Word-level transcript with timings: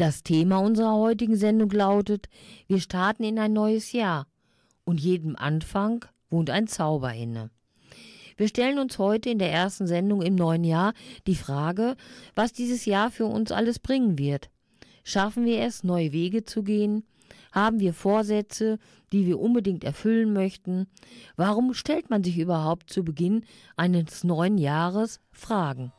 Das 0.00 0.22
Thema 0.22 0.56
unserer 0.60 0.94
heutigen 0.94 1.36
Sendung 1.36 1.68
lautet, 1.72 2.30
wir 2.68 2.80
starten 2.80 3.22
in 3.22 3.38
ein 3.38 3.52
neues 3.52 3.92
Jahr 3.92 4.26
und 4.86 4.98
jedem 4.98 5.36
Anfang 5.36 6.06
wohnt 6.30 6.48
ein 6.48 6.68
Zauber 6.68 7.12
inne. 7.12 7.50
Wir 8.38 8.48
stellen 8.48 8.78
uns 8.78 8.96
heute 8.96 9.28
in 9.28 9.38
der 9.38 9.52
ersten 9.52 9.86
Sendung 9.86 10.22
im 10.22 10.36
neuen 10.36 10.64
Jahr 10.64 10.94
die 11.26 11.34
Frage, 11.34 11.96
was 12.34 12.54
dieses 12.54 12.86
Jahr 12.86 13.10
für 13.10 13.26
uns 13.26 13.52
alles 13.52 13.78
bringen 13.78 14.18
wird. 14.18 14.48
Schaffen 15.04 15.44
wir 15.44 15.60
es, 15.60 15.84
neue 15.84 16.12
Wege 16.12 16.46
zu 16.46 16.62
gehen? 16.62 17.04
Haben 17.52 17.78
wir 17.78 17.92
Vorsätze, 17.92 18.78
die 19.12 19.26
wir 19.26 19.38
unbedingt 19.38 19.84
erfüllen 19.84 20.32
möchten? 20.32 20.86
Warum 21.36 21.74
stellt 21.74 22.08
man 22.08 22.24
sich 22.24 22.38
überhaupt 22.38 22.88
zu 22.88 23.04
Beginn 23.04 23.44
eines 23.76 24.24
neuen 24.24 24.56
Jahres 24.56 25.20
Fragen? 25.30 25.92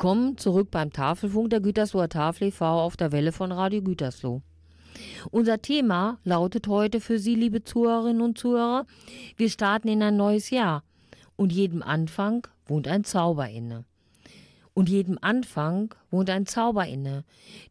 Willkommen 0.00 0.38
zurück 0.38 0.70
beim 0.70 0.92
Tafelfunk 0.92 1.50
der 1.50 1.58
Gütersloher 1.58 2.08
Tafel 2.08 2.48
e.V. 2.48 2.64
auf 2.64 2.96
der 2.96 3.10
Welle 3.10 3.32
von 3.32 3.50
Radio 3.50 3.82
Gütersloh. 3.82 4.42
Unser 5.32 5.60
Thema 5.60 6.20
lautet 6.22 6.68
heute 6.68 7.00
für 7.00 7.18
Sie, 7.18 7.34
liebe 7.34 7.64
Zuhörerinnen 7.64 8.22
und 8.22 8.38
Zuhörer, 8.38 8.86
wir 9.36 9.50
starten 9.50 9.88
in 9.88 10.00
ein 10.00 10.16
neues 10.16 10.50
Jahr 10.50 10.84
und 11.34 11.52
jedem 11.52 11.82
Anfang 11.82 12.46
wohnt 12.66 12.86
ein 12.86 13.02
Zauber 13.02 13.48
inne. 13.48 13.86
Und 14.72 14.88
jedem 14.88 15.18
Anfang 15.20 15.92
wohnt 16.12 16.30
ein 16.30 16.46
Zauber 16.46 16.86
inne. 16.86 17.24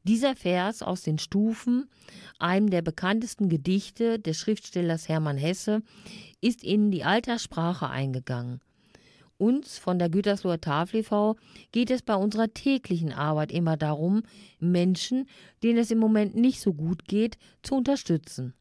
Dieser 0.03 0.35
Vers 0.35 0.83
aus 0.83 1.03
den 1.03 1.19
Stufen, 1.19 1.87
einem 2.39 2.69
der 2.69 2.81
bekanntesten 2.81 3.47
Gedichte 3.47 4.19
des 4.19 4.35
Schriftstellers 4.35 5.07
Hermann 5.07 5.37
Hesse, 5.37 5.81
ist 6.41 6.65
in 6.65 6.91
die 6.91 7.05
Alterssprache 7.05 7.89
eingegangen. 7.89 8.59
Uns 9.37 9.77
von 9.77 9.99
der 9.99 10.09
Gütersloher 10.09 10.59
Tafel 10.59 11.01
e.V. 11.01 11.35
geht 11.71 11.91
es 11.91 12.01
bei 12.01 12.15
unserer 12.15 12.53
täglichen 12.53 13.13
Arbeit 13.13 13.51
immer 13.51 13.77
darum, 13.77 14.23
Menschen, 14.59 15.27
denen 15.61 15.77
es 15.77 15.91
im 15.91 15.99
Moment 15.99 16.35
nicht 16.35 16.59
so 16.59 16.73
gut 16.73 17.05
geht, 17.05 17.37
zu 17.61 17.75
unterstützen. 17.75 18.55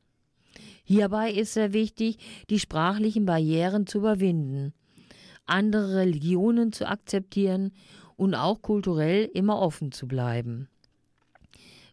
Hierbei 0.85 1.33
ist 1.33 1.55
sehr 1.55 1.73
wichtig, 1.73 2.19
die 2.51 2.59
sprachlichen 2.59 3.25
Barrieren 3.25 3.87
zu 3.87 3.99
überwinden, 3.99 4.75
andere 5.47 5.97
Religionen 5.97 6.73
zu 6.73 6.87
akzeptieren 6.87 7.73
und 8.17 8.35
auch 8.35 8.61
kulturell 8.61 9.31
immer 9.33 9.59
offen 9.59 9.93
zu 9.93 10.07
bleiben. 10.07 10.69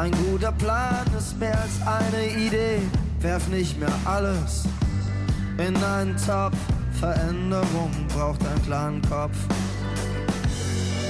Ein 0.00 0.12
guter 0.12 0.52
Plan 0.52 1.04
ist 1.18 1.38
mehr 1.38 1.60
als 1.60 1.86
eine 1.86 2.46
Idee. 2.46 2.80
Werf 3.20 3.46
nicht 3.48 3.78
mehr 3.78 3.92
alles 4.06 4.64
in 5.58 5.76
einen 5.76 6.16
Topf. 6.16 6.56
Veränderung 6.98 7.90
braucht 8.08 8.40
einen 8.46 8.62
klaren 8.64 9.02
Kopf. 9.02 9.36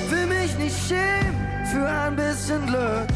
Will 0.08 0.26
mich 0.26 0.58
nicht 0.58 0.76
schämen 0.88 1.66
für 1.70 1.88
ein 1.88 2.16
bisschen 2.16 2.66
Glück. 2.66 3.06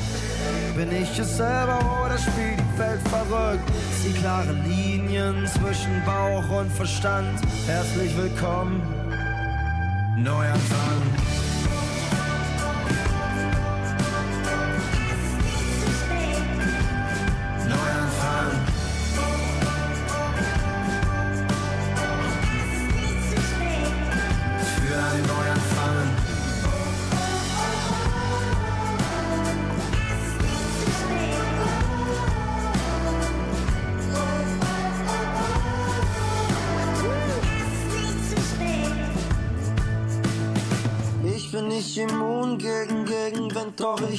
Bin 0.77 0.93
ich 0.93 1.19
es 1.19 1.39
selber 1.39 1.81
oder 2.07 2.19
spielt 2.19 2.61
die 2.61 2.79
Welt 2.79 3.01
verrückt? 3.09 3.69
Die 4.07 4.13
klaren 4.13 4.63
Linien 4.69 5.45
zwischen 5.45 6.01
Bauch 6.07 6.49
und 6.57 6.71
Verstand. 6.71 7.41
Herzlich 7.67 8.17
willkommen, 8.17 8.81
Neuanfang. 10.23 10.23
Neuanfang. 10.23 11.44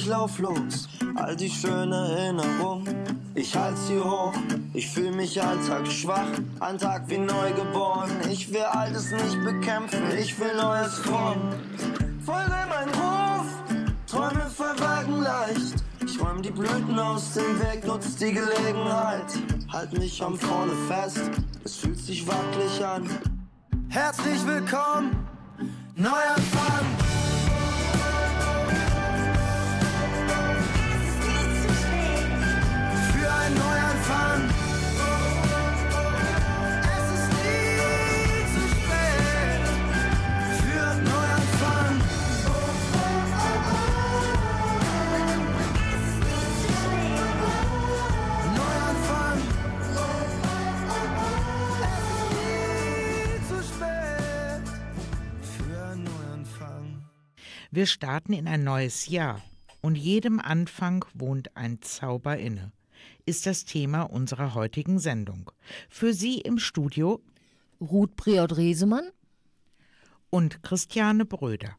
Lauf 0.06 0.38
los. 0.38 0.88
All 1.16 1.36
die 1.36 1.50
schönen 1.50 1.92
Erinnerungen, 1.92 3.32
ich 3.34 3.54
halt 3.56 3.76
sie 3.76 3.98
hoch. 3.98 4.34
Ich 4.72 4.88
fühl 4.90 5.12
mich 5.12 5.40
alltagsschwach, 5.42 6.28
ein 6.60 6.78
Tag 6.78 7.08
wie 7.08 7.18
neugeboren. 7.18 8.10
Ich 8.30 8.52
will 8.52 8.62
Altes 8.62 9.10
nicht 9.10 9.42
bekämpfen, 9.44 10.02
ich 10.18 10.38
will 10.38 10.54
Neues 10.56 10.98
formen. 10.98 11.54
Folge 12.24 12.54
mein 12.68 12.88
Ruf, 12.88 13.46
Träume 14.06 14.50
verwagen 14.54 15.22
leicht. 15.22 15.84
Ich 16.04 16.20
räum 16.20 16.42
die 16.42 16.50
Blüten 16.50 16.98
aus 16.98 17.34
dem 17.34 17.60
Weg, 17.60 17.86
nutz 17.86 18.16
die 18.16 18.32
Gelegenheit. 18.32 19.32
Halt 19.72 19.98
mich 19.98 20.22
am 20.22 20.38
Vorne 20.38 20.72
fest, 20.88 21.30
es 21.64 21.76
fühlt 21.76 21.98
sich 21.98 22.26
wackelig 22.26 22.84
an. 22.84 23.08
Herzlich 23.88 24.46
willkommen, 24.46 25.16
Neuanfang. 25.96 26.76
für 26.76 26.95
Wir 57.76 57.84
starten 57.84 58.32
in 58.32 58.48
ein 58.48 58.64
neues 58.64 59.06
Jahr 59.06 59.42
und 59.82 59.96
jedem 59.96 60.40
Anfang 60.40 61.04
wohnt 61.12 61.54
ein 61.58 61.82
Zauber 61.82 62.38
inne, 62.38 62.72
ist 63.24 63.46
das 63.46 63.64
Thema 63.64 64.02
unserer 64.02 64.54
heutigen 64.54 64.98
Sendung. 64.98 65.50
Für 65.88 66.12
Sie 66.12 66.40
im 66.40 66.58
Studio 66.58 67.20
Ruth 67.80 68.16
Priot-Resemann 68.16 69.10
und 70.30 70.62
Christiane 70.62 71.24
Bröder. 71.24 71.76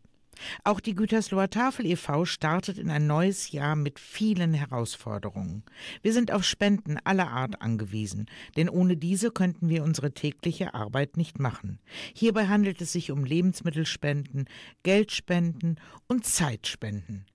Auch 0.63 0.79
die 0.79 0.95
Gütersloher 0.95 1.49
Tafel 1.49 1.85
e.V. 1.85 2.25
startet 2.25 2.77
in 2.77 2.89
ein 2.89 3.07
neues 3.07 3.51
Jahr 3.51 3.75
mit 3.75 3.99
vielen 3.99 4.53
Herausforderungen. 4.53 5.63
Wir 6.01 6.13
sind 6.13 6.31
auf 6.31 6.43
Spenden 6.43 6.97
aller 7.03 7.29
Art 7.29 7.61
angewiesen, 7.61 8.27
denn 8.55 8.69
ohne 8.69 8.97
diese 8.97 9.31
könnten 9.31 9.69
wir 9.69 9.83
unsere 9.83 10.11
tägliche 10.11 10.73
Arbeit 10.73 11.17
nicht 11.17 11.39
machen. 11.39 11.79
Hierbei 12.13 12.47
handelt 12.47 12.81
es 12.81 12.91
sich 12.91 13.11
um 13.11 13.23
Lebensmittelspenden, 13.23 14.45
Geldspenden 14.83 15.79
und 16.07 16.25
Zeitspenden. 16.25 17.25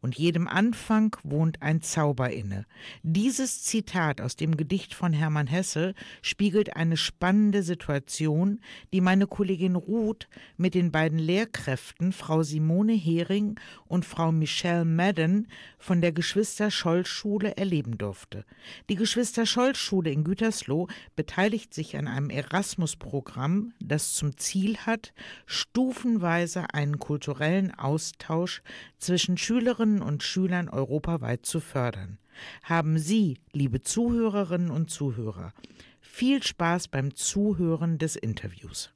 Und 0.00 0.16
jedem 0.16 0.48
Anfang 0.48 1.16
wohnt 1.22 1.60
ein 1.62 1.82
Zauber 1.82 2.30
inne. 2.30 2.66
Dieses 3.02 3.62
Zitat 3.62 4.20
aus 4.20 4.36
dem 4.36 4.56
Gedicht 4.56 4.94
von 4.94 5.12
Hermann 5.12 5.46
Hesse 5.46 5.94
spiegelt 6.22 6.76
eine 6.76 6.96
spannende 6.96 7.62
Situation, 7.62 8.60
die 8.92 9.00
meine 9.00 9.26
Kollegin 9.26 9.76
Ruth 9.76 10.28
mit 10.56 10.74
den 10.74 10.90
beiden 10.90 11.18
Lehrkräften, 11.18 12.12
Frau 12.12 12.42
Simone 12.42 12.94
Hering 12.94 13.58
und 13.86 14.04
Frau 14.04 14.32
Michelle 14.32 14.84
Madden, 14.84 15.48
von 15.78 16.00
der 16.00 16.12
Geschwister-Scholl-Schule 16.12 17.56
erleben 17.56 17.98
durfte. 17.98 18.44
Die 18.88 18.96
Geschwister-Scholl-Schule 18.96 20.10
in 20.10 20.24
Gütersloh 20.24 20.88
beteiligt 21.16 21.74
sich 21.74 21.96
an 21.96 22.08
einem 22.08 22.30
Erasmus-Programm, 22.30 23.72
das 23.80 24.14
zum 24.14 24.36
Ziel 24.36 24.78
hat, 24.78 25.12
stufenweise 25.46 26.72
einen 26.72 26.98
kulturellen 26.98 27.74
Austausch 27.74 28.62
zwischen 28.98 29.36
Schülerinnen 29.36 29.89
und 29.98 30.22
Schülern 30.22 30.68
europaweit 30.68 31.44
zu 31.44 31.60
fördern. 31.60 32.18
Haben 32.62 32.98
Sie, 32.98 33.38
liebe 33.52 33.82
Zuhörerinnen 33.82 34.70
und 34.70 34.90
Zuhörer, 34.90 35.52
viel 36.00 36.42
Spaß 36.42 36.88
beim 36.88 37.14
Zuhören 37.14 37.98
des 37.98 38.16
Interviews. 38.16 38.90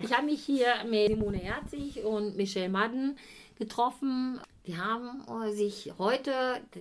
Ich 0.00 0.12
habe 0.12 0.26
mich 0.26 0.44
hier 0.44 0.84
mit 0.88 1.08
Simone 1.08 1.38
Herzig 1.38 2.04
und 2.04 2.36
Michelle 2.36 2.68
Madden 2.68 3.18
getroffen. 3.58 4.40
Die 4.66 4.76
haben 4.76 5.24
äh, 5.28 5.52
sich 5.52 5.92
heute 5.98 6.32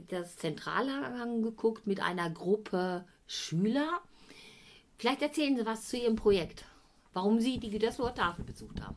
das 0.10 0.38
Zentrale 0.38 1.06
angeguckt 1.06 1.88
mit 1.88 2.00
einer 2.00 2.30
Gruppe 2.30 3.06
Schüler. 3.26 4.02
Vielleicht 4.98 5.22
erzählen 5.22 5.58
Sie 5.58 5.66
was 5.66 5.88
zu 5.88 5.98
Ihrem 5.98 6.16
Projekt, 6.16 6.66
warum 7.14 7.40
Sie 7.40 7.60
die 7.60 7.70
Gütersloher 7.72 8.14
Tafel 8.14 8.46
besucht 8.46 8.82
haben. 8.82 8.96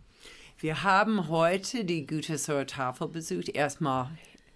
Wir 0.62 0.82
haben 0.82 1.28
heute 1.28 1.86
die 1.86 2.04
Gütersloher 2.04 2.66
Tafel 2.66 3.08
besucht. 3.08 3.48
Erstmal 3.48 4.10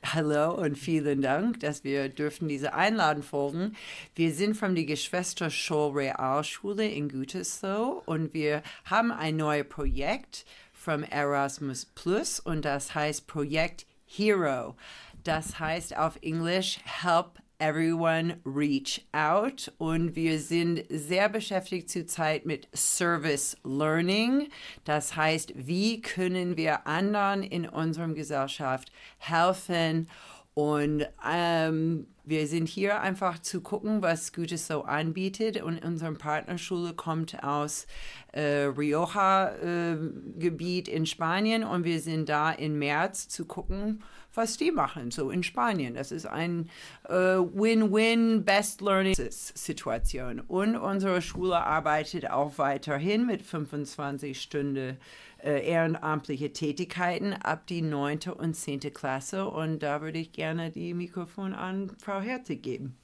Hallo 0.04 0.52
und 0.52 0.76
vielen 0.76 1.22
Dank, 1.22 1.60
dass 1.60 1.82
wir 1.82 2.10
dürfen 2.10 2.46
diese 2.46 2.74
Einladung 2.74 3.22
folgen. 3.22 3.74
Wir 4.14 4.34
sind 4.34 4.54
von 4.54 4.74
der 4.74 4.84
Geschwister 4.84 5.48
Scholl 5.48 5.92
Realschule 5.92 6.86
in 6.86 7.08
Gütersloh 7.08 8.02
und 8.04 8.34
wir 8.34 8.62
haben 8.84 9.12
ein 9.12 9.38
neues 9.38 9.66
Projekt 9.66 10.44
vom 10.74 11.04
Erasmus 11.04 11.86
Plus 11.86 12.38
und 12.38 12.66
das 12.66 12.94
heißt 12.94 13.26
Projekt 13.26 13.86
Hero. 14.04 14.76
Das 15.22 15.58
heißt 15.58 15.96
auf 15.96 16.18
Englisch 16.20 16.80
Help 16.84 17.40
Everyone 17.58 18.40
Reach 18.44 19.06
Out 19.12 19.72
und 19.78 20.16
wir 20.16 20.38
sind 20.38 20.84
sehr 20.88 21.28
beschäftigt 21.28 21.90
zurzeit 21.90 22.46
mit 22.46 22.68
Service 22.74 23.56
Learning. 23.64 24.48
Das 24.84 25.16
heißt, 25.16 25.52
wie 25.54 26.00
können 26.00 26.56
wir 26.56 26.86
anderen 26.86 27.42
in 27.42 27.68
unserer 27.68 28.08
Gesellschaft 28.08 28.90
helfen 29.18 30.08
und 30.54 31.06
ähm, 31.28 32.06
wir 32.22 32.46
sind 32.46 32.68
hier 32.68 33.00
einfach 33.00 33.40
zu 33.40 33.60
gucken, 33.60 34.02
was 34.02 34.32
Gutes 34.32 34.68
so 34.68 34.84
anbietet. 34.84 35.60
Und 35.60 35.84
unsere 35.84 36.14
Partnerschule 36.14 36.94
kommt 36.94 37.42
aus 37.42 37.88
äh, 38.32 38.66
Rioja-Gebiet 38.66 40.86
in 40.86 41.06
Spanien 41.06 41.64
und 41.64 41.82
wir 41.84 41.98
sind 42.00 42.28
da 42.28 42.52
im 42.52 42.78
März 42.78 43.26
zu 43.28 43.46
gucken, 43.46 44.04
was 44.34 44.56
die 44.56 44.70
machen, 44.70 45.10
so 45.10 45.30
in 45.30 45.42
Spanien. 45.42 45.94
Das 45.94 46.12
ist 46.12 46.26
ein 46.26 46.70
äh, 47.08 47.12
Win-Win 47.12 48.44
Best 48.44 48.80
Learning 48.80 49.14
Situation. 49.16 50.40
Und 50.40 50.76
unsere 50.76 51.22
Schule 51.22 51.64
arbeitet 51.64 52.30
auch 52.30 52.58
weiterhin 52.58 53.26
mit 53.26 53.42
25 53.42 54.40
Stunden 54.40 54.98
äh, 55.42 55.66
ehrenamtliche 55.66 56.52
Tätigkeiten 56.52 57.32
ab 57.32 57.66
die 57.66 57.82
9. 57.82 58.20
und 58.36 58.54
10. 58.54 58.80
Klasse. 58.92 59.46
Und 59.46 59.82
da 59.82 60.00
würde 60.00 60.18
ich 60.18 60.32
gerne 60.32 60.70
die 60.70 60.94
Mikrofon 60.94 61.54
an 61.54 61.90
Frau 62.00 62.20
Herzig 62.20 62.62
geben. 62.62 62.96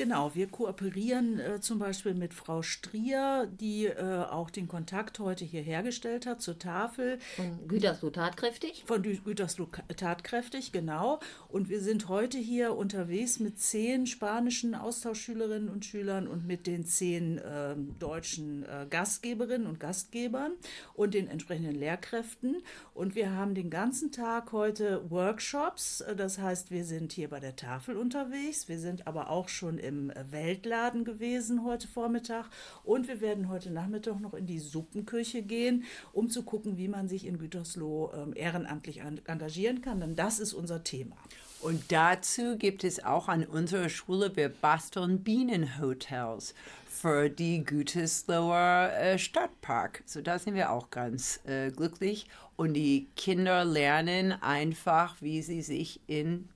Genau, 0.00 0.34
wir 0.34 0.46
kooperieren 0.46 1.38
äh, 1.40 1.60
zum 1.60 1.78
Beispiel 1.78 2.14
mit 2.14 2.32
Frau 2.32 2.62
Strier, 2.62 3.46
die 3.60 3.84
äh, 3.84 4.24
auch 4.30 4.48
den 4.48 4.66
Kontakt 4.66 5.18
heute 5.18 5.44
hier 5.44 5.60
hergestellt 5.60 6.24
hat 6.24 6.40
zur 6.40 6.58
Tafel. 6.58 7.18
Von 7.36 7.68
Gütersloh 7.68 8.08
tatkräftig. 8.08 8.84
Von 8.86 9.02
Gütersloh 9.02 9.68
tatkräftig, 9.94 10.72
genau. 10.72 11.20
Und 11.48 11.68
wir 11.68 11.82
sind 11.82 12.08
heute 12.08 12.38
hier 12.38 12.76
unterwegs 12.76 13.40
mit 13.40 13.60
zehn 13.60 14.06
spanischen 14.06 14.74
Austauschschülerinnen 14.74 15.68
und 15.68 15.84
Schülern 15.84 16.28
und 16.28 16.46
mit 16.46 16.66
den 16.66 16.86
zehn 16.86 17.38
ähm, 17.44 17.94
deutschen 17.98 18.62
äh, 18.62 18.86
Gastgeberinnen 18.88 19.66
und 19.66 19.80
Gastgebern 19.80 20.52
und 20.94 21.12
den 21.12 21.28
entsprechenden 21.28 21.74
Lehrkräften. 21.74 22.62
Und 22.94 23.14
wir 23.14 23.32
haben 23.32 23.54
den 23.54 23.68
ganzen 23.68 24.12
Tag 24.12 24.52
heute 24.52 25.10
Workshops. 25.10 26.00
Äh, 26.00 26.16
Das 26.16 26.38
heißt, 26.38 26.70
wir 26.70 26.86
sind 26.86 27.12
hier 27.12 27.28
bei 27.28 27.38
der 27.38 27.54
Tafel 27.54 27.98
unterwegs. 27.98 28.66
Wir 28.66 28.78
sind 28.78 29.06
aber 29.06 29.28
auch 29.28 29.50
schon 29.50 29.76
im 29.90 30.10
äh, 30.10 30.24
Weltladen 30.30 31.04
gewesen 31.04 31.64
heute 31.64 31.88
Vormittag. 31.88 32.46
Und 32.84 33.08
wir 33.08 33.20
werden 33.20 33.48
heute 33.48 33.70
Nachmittag 33.70 34.20
noch 34.20 34.34
in 34.34 34.46
die 34.46 34.60
Suppenküche 34.60 35.42
gehen, 35.42 35.84
um 36.12 36.30
zu 36.30 36.44
gucken, 36.44 36.78
wie 36.78 36.88
man 36.88 37.08
sich 37.08 37.26
in 37.26 37.38
Gütersloh 37.38 38.12
ähm, 38.14 38.32
ehrenamtlich 38.34 39.00
engagieren 39.00 39.82
kann. 39.82 40.00
Denn 40.00 40.14
das 40.14 40.38
ist 40.38 40.54
unser 40.54 40.84
Thema. 40.84 41.16
Und 41.60 41.92
dazu 41.92 42.56
gibt 42.56 42.84
es 42.84 43.04
auch 43.04 43.28
an 43.28 43.44
unserer 43.44 43.90
Schule, 43.90 44.34
wir 44.34 44.48
basteln 44.48 45.22
Bienenhotels 45.22 46.54
für 46.88 47.28
die 47.28 47.64
Gütersloher 47.64 48.92
äh, 48.98 49.18
Stadtpark. 49.18 50.02
So 50.06 50.22
da 50.22 50.38
sind 50.38 50.54
wir 50.54 50.70
auch 50.70 50.90
ganz 50.90 51.40
äh, 51.44 51.70
glücklich. 51.70 52.26
Und 52.56 52.74
die 52.74 53.08
Kinder 53.16 53.64
lernen 53.64 54.32
einfach, 54.42 55.16
wie 55.20 55.42
sie 55.42 55.62
sich 55.62 56.00
in 56.06 56.48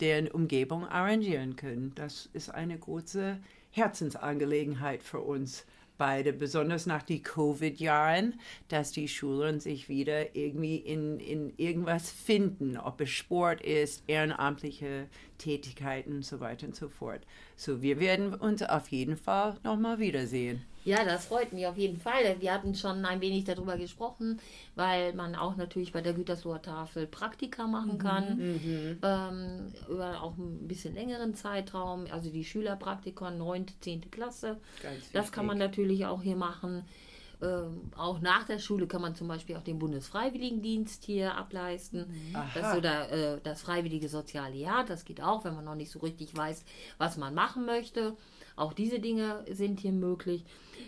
der 0.00 0.34
Umgebung 0.34 0.86
arrangieren 0.86 1.56
können. 1.56 1.92
Das 1.94 2.28
ist 2.32 2.48
eine 2.50 2.78
große 2.78 3.38
Herzensangelegenheit 3.70 5.02
für 5.02 5.20
uns 5.20 5.64
beide, 6.00 6.32
besonders 6.32 6.86
nach 6.86 7.02
den 7.02 7.22
Covid-Jahren, 7.22 8.40
dass 8.68 8.90
die 8.90 9.06
Schulen 9.06 9.60
sich 9.60 9.90
wieder 9.90 10.34
irgendwie 10.34 10.76
in, 10.76 11.20
in 11.20 11.52
irgendwas 11.58 12.10
finden, 12.10 12.78
ob 12.78 13.02
es 13.02 13.10
Sport 13.10 13.60
ist, 13.60 14.02
ehrenamtliche 14.06 15.08
Tätigkeiten 15.40 16.16
und 16.16 16.24
so 16.24 16.38
weiter 16.38 16.66
und 16.66 16.76
so 16.76 16.88
fort. 16.88 17.22
So, 17.56 17.82
wir 17.82 17.98
werden 17.98 18.34
uns 18.34 18.62
auf 18.62 18.88
jeden 18.88 19.16
Fall 19.16 19.56
nochmal 19.64 19.98
wiedersehen. 19.98 20.64
Ja, 20.84 21.04
das 21.04 21.26
freut 21.26 21.52
mich 21.52 21.66
auf 21.66 21.76
jeden 21.76 21.98
Fall. 21.98 22.36
Wir 22.40 22.54
hatten 22.54 22.74
schon 22.74 23.04
ein 23.04 23.20
wenig 23.20 23.44
darüber 23.44 23.76
gesprochen, 23.76 24.40
weil 24.76 25.12
man 25.14 25.34
auch 25.34 25.56
natürlich 25.56 25.92
bei 25.92 26.00
der 26.00 26.14
Gütersloher 26.14 26.62
Tafel 26.62 27.06
Praktika 27.06 27.66
machen 27.66 27.98
kann, 27.98 28.38
ähm, 29.02 29.72
über 29.88 30.22
auch 30.22 30.36
ein 30.38 30.66
bisschen 30.68 30.94
längeren 30.94 31.34
Zeitraum. 31.34 32.06
Also 32.10 32.30
die 32.30 32.44
Schülerpraktika, 32.44 33.30
9., 33.30 33.66
10. 33.80 34.10
Klasse. 34.10 34.58
Ganz 34.82 35.12
das 35.12 35.32
kann 35.32 35.46
man 35.46 35.58
wichtig. 35.58 35.70
natürlich 35.70 36.06
auch 36.06 36.22
hier 36.22 36.36
machen. 36.36 36.84
Ähm, 37.42 37.90
auch 37.96 38.20
nach 38.20 38.44
der 38.44 38.58
Schule 38.58 38.86
kann 38.86 39.00
man 39.00 39.14
zum 39.14 39.26
Beispiel 39.28 39.56
auch 39.56 39.62
den 39.62 39.78
Bundesfreiwilligendienst 39.78 41.04
hier 41.04 41.34
ableisten. 41.36 42.06
Das 42.54 42.66
ist 42.66 42.74
so 42.74 42.80
der, 42.80 43.12
äh, 43.12 43.40
das 43.42 43.62
freiwillige 43.62 44.08
soziale 44.08 44.54
Jahr. 44.56 44.84
Das 44.84 45.04
geht 45.04 45.22
auch, 45.22 45.44
wenn 45.44 45.54
man 45.54 45.64
noch 45.64 45.74
nicht 45.74 45.90
so 45.90 46.00
richtig 46.00 46.36
weiß, 46.36 46.64
was 46.98 47.16
man 47.16 47.34
machen 47.34 47.64
möchte. 47.66 48.16
Auch 48.56 48.72
diese 48.74 48.98
Dinge 49.00 49.44
sind 49.50 49.80
hier 49.80 49.92
möglich. 49.92 50.44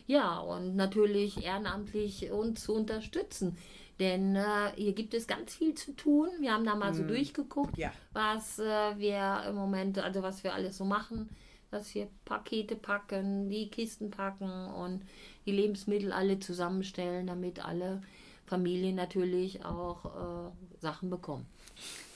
Ja, 0.07 0.39
und 0.39 0.77
natürlich 0.77 1.43
ehrenamtlich 1.45 2.31
uns 2.31 2.65
zu 2.65 2.75
unterstützen. 2.75 3.57
Denn 3.99 4.37
äh, 4.37 4.73
hier 4.77 4.95
gibt 4.95 5.15
es 5.15 5.27
ganz 5.27 5.55
viel 5.55 5.75
zu 5.75 5.93
tun. 5.93 6.29
Wir 6.41 6.53
haben 6.53 6.65
da 6.65 6.75
mal 6.75 6.93
so 6.93 7.05
durchgeguckt, 7.05 7.79
Ja. 7.79 7.93
was 8.13 8.59
äh, 8.59 8.65
wir 8.99 9.45
im 9.49 9.55
Moment, 9.55 9.99
also 9.99 10.23
was 10.23 10.43
wir 10.45 10.55
alles 10.55 10.77
so 10.77 10.85
machen. 10.85 11.29
Dass 11.73 11.95
wir 11.97 12.07
Pakete 12.25 12.77
packen, 12.77 13.49
die 13.49 13.69
Kisten 13.69 14.11
packen 14.11 14.67
und 14.67 15.03
die 15.47 15.53
Lebensmittel 15.53 16.13
alle 16.13 16.39
zusammenstellen, 16.39 17.27
damit 17.27 17.65
alle 17.65 18.03
Familien 18.47 18.95
natürlich 18.95 19.65
auch 19.65 20.05
äh, 20.05 20.51
Sachen 20.81 21.11
bekommen. 21.11 21.47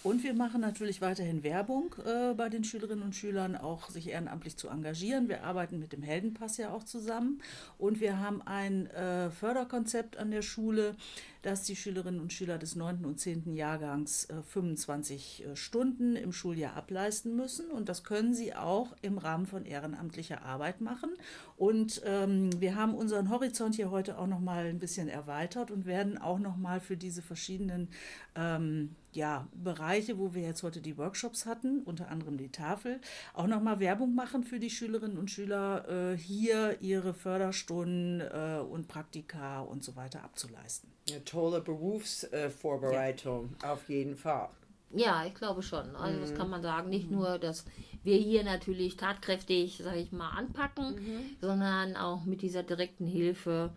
Und 0.06 0.22
wir 0.22 0.34
machen 0.34 0.60
natürlich 0.60 1.00
weiterhin 1.00 1.42
Werbung 1.42 1.96
äh, 2.04 2.32
bei 2.34 2.48
den 2.48 2.62
Schülerinnen 2.62 3.02
und 3.02 3.16
Schülern, 3.16 3.56
auch 3.56 3.90
sich 3.90 4.08
ehrenamtlich 4.08 4.56
zu 4.56 4.68
engagieren. 4.68 5.28
Wir 5.28 5.42
arbeiten 5.42 5.80
mit 5.80 5.92
dem 5.92 6.04
Heldenpass 6.04 6.58
ja 6.58 6.70
auch 6.70 6.84
zusammen. 6.84 7.42
Und 7.76 8.00
wir 8.00 8.20
haben 8.20 8.40
ein 8.42 8.86
äh, 8.92 9.30
Förderkonzept 9.30 10.16
an 10.16 10.30
der 10.30 10.42
Schule, 10.42 10.94
dass 11.42 11.64
die 11.64 11.74
Schülerinnen 11.74 12.20
und 12.20 12.32
Schüler 12.32 12.56
des 12.56 12.76
9. 12.76 13.04
und 13.04 13.18
10. 13.18 13.56
Jahrgangs 13.56 14.26
äh, 14.26 14.42
25 14.42 15.44
äh, 15.44 15.56
Stunden 15.56 16.14
im 16.14 16.32
Schuljahr 16.32 16.76
ableisten 16.76 17.34
müssen. 17.34 17.72
Und 17.72 17.88
das 17.88 18.04
können 18.04 18.32
sie 18.32 18.54
auch 18.54 18.94
im 19.02 19.18
Rahmen 19.18 19.46
von 19.46 19.64
ehrenamtlicher 19.64 20.42
Arbeit 20.42 20.80
machen. 20.80 21.10
Und 21.56 22.00
ähm, 22.04 22.50
wir 22.60 22.76
haben 22.76 22.94
unseren 22.94 23.28
Horizont 23.28 23.74
hier 23.74 23.90
heute 23.90 24.18
auch 24.18 24.28
noch 24.28 24.40
mal 24.40 24.66
ein 24.66 24.78
bisschen 24.78 25.08
erweitert 25.08 25.72
und 25.72 25.84
werden 25.84 26.16
auch 26.16 26.38
noch 26.38 26.56
mal 26.56 26.78
für 26.78 26.96
diese 26.96 27.22
verschiedenen 27.22 27.88
ähm, 28.36 28.94
ja, 29.16 29.48
Bereiche, 29.52 30.18
wo 30.18 30.34
wir 30.34 30.42
jetzt 30.42 30.62
heute 30.62 30.80
die 30.80 30.96
Workshops 30.96 31.46
hatten, 31.46 31.82
unter 31.82 32.08
anderem 32.08 32.36
die 32.36 32.50
Tafel, 32.50 33.00
auch 33.34 33.46
nochmal 33.46 33.80
Werbung 33.80 34.14
machen 34.14 34.44
für 34.44 34.60
die 34.60 34.70
Schülerinnen 34.70 35.18
und 35.18 35.30
Schüler, 35.30 36.12
äh, 36.12 36.16
hier 36.16 36.80
ihre 36.80 37.14
Förderstunden 37.14 38.20
äh, 38.20 38.60
und 38.60 38.88
Praktika 38.88 39.60
und 39.60 39.82
so 39.82 39.96
weiter 39.96 40.22
abzuleisten. 40.22 40.90
Eine 41.08 41.24
tolle 41.24 41.60
Berufsvorbereitung, 41.60 43.54
auf 43.62 43.88
jeden 43.88 44.16
Fall. 44.16 44.48
Ja, 44.94 45.24
ich 45.26 45.34
glaube 45.34 45.62
schon. 45.62 45.96
Also 45.96 46.20
das 46.20 46.34
kann 46.34 46.48
man 46.48 46.62
sagen. 46.62 46.90
Nicht 46.90 47.10
nur, 47.10 47.38
dass 47.38 47.64
wir 48.04 48.16
hier 48.16 48.44
natürlich 48.44 48.96
tatkräftig, 48.96 49.80
sage 49.82 49.98
ich 49.98 50.12
mal, 50.12 50.30
anpacken, 50.30 50.96
sondern 51.40 51.96
auch 51.96 52.24
mit 52.24 52.40
dieser 52.42 52.62
direkten 52.62 53.06
Hilfe 53.06 53.72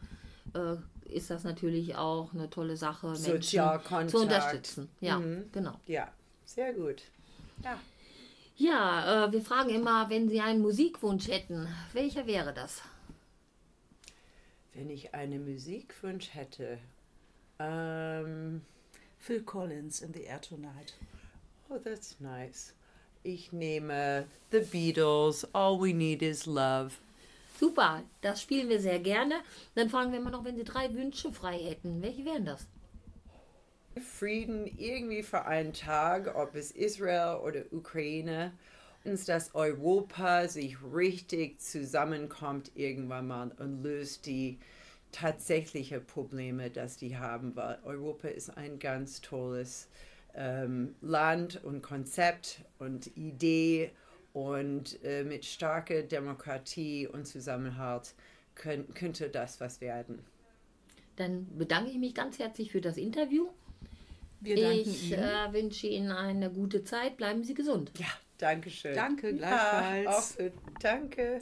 äh, 0.53 0.75
ist 1.11 1.29
das 1.29 1.43
natürlich 1.43 1.95
auch 1.95 2.33
eine 2.33 2.49
tolle 2.49 2.77
Sache, 2.77 3.07
Menschen 3.07 3.23
Sozialkontakt. 3.41 4.09
zu 4.11 4.17
unterstützen. 4.19 4.89
Ja, 5.01 5.19
Mhm. 5.19 5.49
genau. 5.51 5.79
Ja, 5.87 6.11
sehr 6.45 6.73
gut. 6.73 7.03
Ja, 8.55 9.25
äh, 9.25 9.31
wir 9.31 9.41
fragen 9.41 9.69
immer, 9.69 10.09
wenn 10.09 10.29
Sie 10.29 10.41
einen 10.41 10.61
Musikwunsch 10.61 11.27
hätten, 11.27 11.67
welcher 11.93 12.27
wäre 12.27 12.53
das? 12.53 12.81
Wenn 14.73 14.89
ich 14.89 15.13
einen 15.13 15.45
Musikwunsch 15.49 16.33
hätte, 16.33 16.77
ähm, 17.59 18.61
Phil 19.17 19.43
Collins 19.43 20.01
in 20.01 20.13
the 20.13 20.23
Air 20.23 20.41
Tonight. 20.41 20.93
oh, 21.69 21.77
that's 21.77 22.19
nice. 22.19 22.73
Ich 23.23 23.51
nehme 23.51 24.27
The 24.51 24.59
Beatles, 24.61 25.45
All 25.53 25.79
We 25.81 25.93
Need 25.93 26.21
Is 26.21 26.45
Love. 26.45 26.91
Super, 27.59 28.03
das 28.21 28.41
spielen 28.41 28.69
wir 28.69 28.79
sehr 28.79 28.99
gerne. 28.99 29.35
Dann 29.75 29.89
fragen 29.89 30.13
wir 30.13 30.19
immer 30.19 30.31
noch, 30.31 30.45
wenn 30.45 30.55
Sie 30.55 30.63
drei 30.63 30.93
Wünsche 30.93 31.33
frei 31.33 31.57
hätten, 31.57 32.01
welche 32.01 32.23
wären 32.23 32.45
das? 32.45 32.65
Frieden 34.17 34.65
irgendwie 34.65 35.23
für 35.23 35.43
einen 35.43 35.73
Tag, 35.73 36.33
ob 36.37 36.55
es 36.55 36.71
Israel 36.71 37.41
oder 37.43 37.63
Ukraine, 37.73 38.53
uns 39.03 39.25
dass 39.25 39.53
Europa 39.55 40.47
sich 40.47 40.77
richtig 40.93 41.59
zusammenkommt 41.59 42.71
irgendwann 42.75 43.27
mal 43.27 43.51
und 43.59 43.83
löst 43.83 44.25
die 44.25 44.57
tatsächlichen 45.11 46.05
Probleme, 46.05 46.69
dass 46.69 46.95
die 46.95 47.17
haben, 47.17 47.57
weil 47.57 47.77
Europa 47.83 48.29
ist 48.29 48.55
ein 48.55 48.79
ganz 48.79 49.19
tolles 49.19 49.89
ähm, 50.33 50.95
Land 51.01 51.61
und 51.65 51.81
Konzept 51.81 52.61
und 52.77 53.17
Idee 53.17 53.91
und 54.33 55.03
äh, 55.03 55.23
mit 55.23 55.45
starker 55.45 56.03
Demokratie 56.03 57.07
und 57.07 57.25
Zusammenhalt 57.25 58.13
könnt, 58.55 58.95
könnte 58.95 59.29
das 59.29 59.59
was 59.59 59.81
werden. 59.81 60.19
Dann 61.15 61.47
bedanke 61.57 61.91
ich 61.91 61.97
mich 61.97 62.15
ganz 62.15 62.39
herzlich 62.39 62.71
für 62.71 62.81
das 62.81 62.97
Interview. 62.97 63.49
Wir 64.41 64.55
danken 64.55 64.89
Ich 64.89 65.11
Ihnen. 65.11 65.19
äh, 65.23 65.51
wünsche 65.53 65.87
Ihnen 65.87 66.11
eine 66.11 66.49
gute 66.49 66.83
Zeit. 66.83 67.17
Bleiben 67.17 67.43
Sie 67.43 67.53
gesund. 67.53 67.91
Ja, 67.97 68.07
danke 68.37 68.69
schön. 68.69 68.95
Danke, 68.95 69.31
Ja, 69.31 69.37
gleichfalls. 69.37 70.07
auch 70.07 70.21
so, 70.39 70.51
danke. 70.79 71.41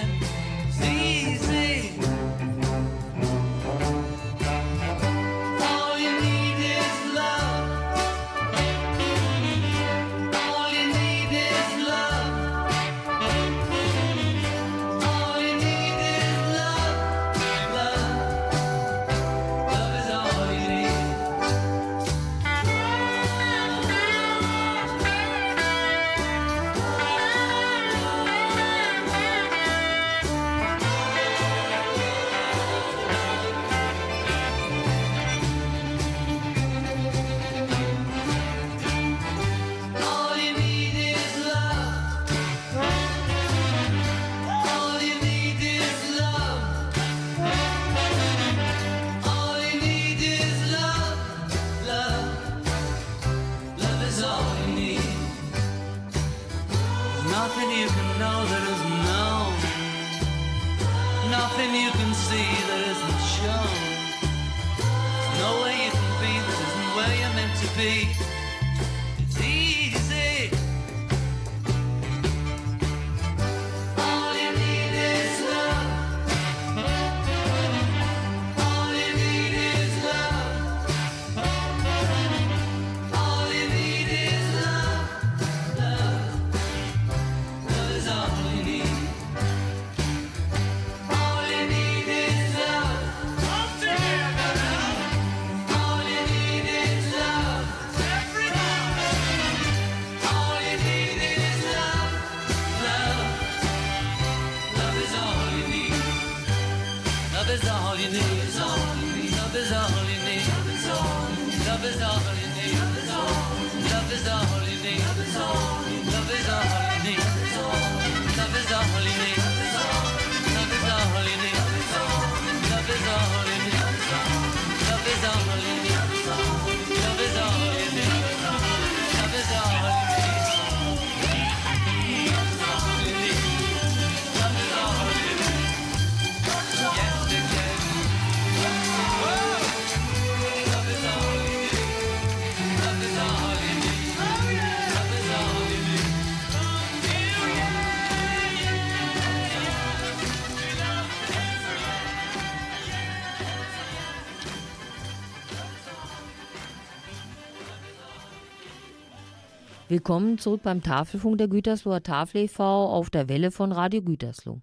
Willkommen 159.91 160.37
zurück 160.37 160.61
beim 160.63 160.81
Tafelfunk 160.81 161.37
der 161.37 161.49
Gütersloher 161.49 162.01
Tafel 162.01 162.43
e.V. 162.43 162.63
auf 162.63 163.09
der 163.09 163.27
Welle 163.27 163.51
von 163.51 163.73
Radio 163.73 164.01
Gütersloh. 164.01 164.61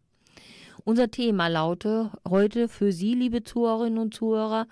Unser 0.85 1.11
Thema 1.11 1.49
lautet 1.49 2.11
heute 2.27 2.67
für 2.67 2.93
Sie, 2.93 3.13
liebe 3.13 3.45
Zuhörerinnen 3.45 3.99
und 3.99 4.15
Zuhörer, 4.15 4.67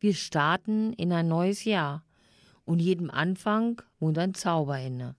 wir 0.00 0.14
starten 0.14 0.94
in 0.94 1.12
ein 1.12 1.28
neues 1.28 1.64
Jahr 1.64 2.06
und 2.64 2.80
jedem 2.80 3.10
Anfang 3.10 3.82
wohnt 4.00 4.16
ein 4.16 4.32
Zauber 4.32 4.80
inne. 4.80 5.14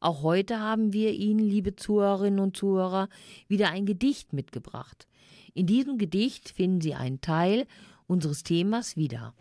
Auch 0.00 0.24
heute 0.24 0.58
haben 0.58 0.92
wir 0.92 1.12
Ihnen, 1.12 1.48
liebe 1.48 1.76
Zuhörerinnen 1.76 2.40
und 2.40 2.56
Zuhörer, 2.56 3.08
wieder 3.46 3.70
ein 3.70 3.86
Gedicht 3.86 4.32
mitgebracht. 4.32 5.06
In 5.54 5.68
diesem 5.68 5.98
Gedicht 5.98 6.48
finden 6.48 6.80
Sie 6.80 6.94
einen 6.94 7.20
Teil 7.20 7.64
unseres 8.08 8.42
Themas 8.42 8.96
wieder. 8.96 9.34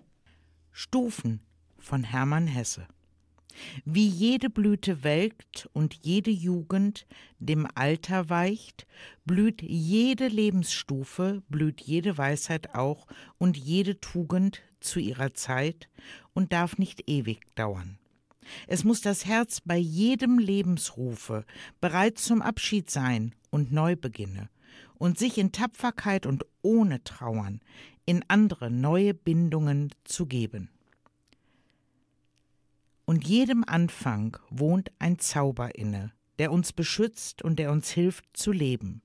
Stufen 0.71 1.39
von 1.79 2.03
Hermann 2.03 2.45
Hesse. 2.45 2.85
Wie 3.85 4.07
jede 4.07 4.49
Blüte 4.49 5.03
welkt 5.03 5.69
und 5.73 5.93
jede 6.01 6.31
Jugend 6.31 7.05
dem 7.39 7.67
Alter 7.75 8.29
weicht, 8.29 8.85
blüht 9.25 9.61
jede 9.61 10.27
Lebensstufe, 10.27 11.41
blüht 11.49 11.81
jede 11.81 12.17
Weisheit 12.17 12.75
auch 12.75 13.07
und 13.37 13.57
jede 13.57 13.99
Tugend 13.99 14.61
zu 14.79 14.99
ihrer 14.99 15.33
Zeit 15.33 15.89
und 16.33 16.53
darf 16.53 16.77
nicht 16.77 17.09
ewig 17.09 17.41
dauern. 17.55 17.97
Es 18.67 18.83
muss 18.83 19.01
das 19.01 19.25
Herz 19.25 19.61
bei 19.61 19.77
jedem 19.77 20.39
Lebensrufe 20.39 21.45
bereit 21.81 22.17
zum 22.17 22.41
Abschied 22.41 22.89
sein 22.89 23.35
und 23.51 23.71
neu 23.71 23.95
beginne 23.95 24.49
und 24.97 25.17
sich 25.17 25.37
in 25.37 25.51
Tapferkeit 25.51 26.25
und 26.25 26.45
ohne 26.61 27.03
Trauern 27.03 27.61
in 28.05 28.23
andere 28.27 28.71
neue 28.71 29.13
Bindungen 29.13 29.91
zu 30.03 30.25
geben. 30.25 30.69
Und 33.09 33.27
jedem 33.27 33.63
Anfang 33.65 34.37
wohnt 34.51 34.91
ein 34.99 35.17
Zauber 35.17 35.73
inne, 35.73 36.11
der 36.37 36.51
uns 36.51 36.73
beschützt 36.73 37.41
und 37.41 37.57
der 37.57 37.71
uns 37.71 37.89
hilft 37.89 38.37
zu 38.37 38.51
leben. 38.51 39.01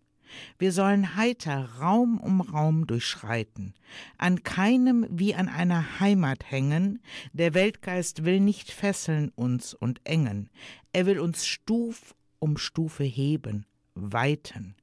Wir 0.58 0.72
sollen 0.72 1.16
heiter 1.16 1.70
Raum 1.80 2.20
um 2.20 2.42
Raum 2.42 2.86
durchschreiten, 2.86 3.72
an 4.18 4.42
keinem 4.42 5.06
wie 5.08 5.34
an 5.34 5.48
einer 5.48 6.00
Heimat 6.00 6.50
hängen, 6.50 7.00
der 7.32 7.54
Weltgeist 7.54 8.26
will 8.26 8.40
nicht 8.40 8.70
fesseln 8.70 9.30
uns 9.30 9.72
und 9.72 10.02
engen, 10.04 10.50
er 10.92 11.06
will 11.06 11.18
uns 11.18 11.46
Stuf 11.46 12.14
um 12.38 12.58
Stufe 12.58 13.04
heben, 13.04 13.64
weiten. 13.94 14.74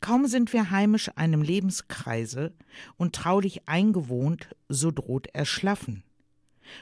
Kaum 0.00 0.28
sind 0.28 0.54
wir 0.54 0.70
heimisch 0.70 1.10
einem 1.14 1.42
Lebenskreise 1.42 2.54
und 2.96 3.14
traulich 3.14 3.68
eingewohnt, 3.68 4.48
so 4.70 4.90
droht 4.90 5.26
Erschlaffen. 5.34 6.04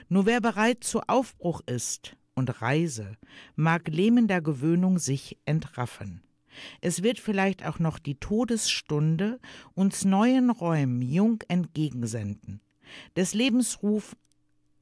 Nur 0.09 0.27
wer 0.27 0.41
bereit 0.41 0.85
zu 0.85 1.01
Aufbruch 1.07 1.61
ist 1.67 2.17
und 2.35 2.63
Reise, 2.63 3.17
mag 3.57 3.89
lähmender 3.89 4.41
Gewöhnung 4.41 4.99
sich 4.99 5.39
entraffen. 5.45 6.23
Es 6.81 7.03
wird 7.03 7.19
vielleicht 7.19 7.65
auch 7.65 7.79
noch 7.79 7.99
die 7.99 8.17
Todesstunde 8.17 9.41
uns 9.75 10.05
neuen 10.05 10.51
Räumen 10.51 11.03
jung 11.03 11.43
entgegensenden. 11.49 12.61
Des 13.17 13.35
Lebens 13.35 13.83
Ruf 13.83 14.17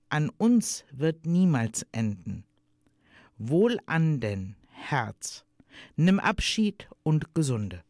an 0.09 0.31
uns 0.37 0.85
wird 0.91 1.27
niemals 1.27 1.87
enden. 1.93 2.45
Wohl 3.39 3.79
an 3.87 4.21
denn, 4.21 4.57
Herz, 4.69 5.45
nimm 5.97 6.19
Abschied 6.19 6.89
und 7.03 7.35
Gesunde. 7.35 7.83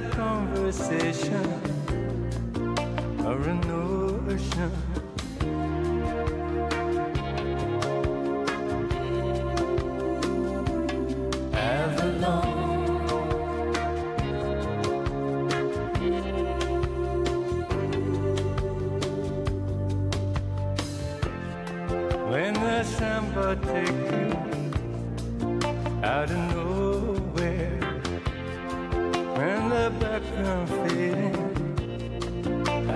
conversation 0.00 1.46
or 3.24 3.40
an 3.48 3.64
ocean. 3.70 4.85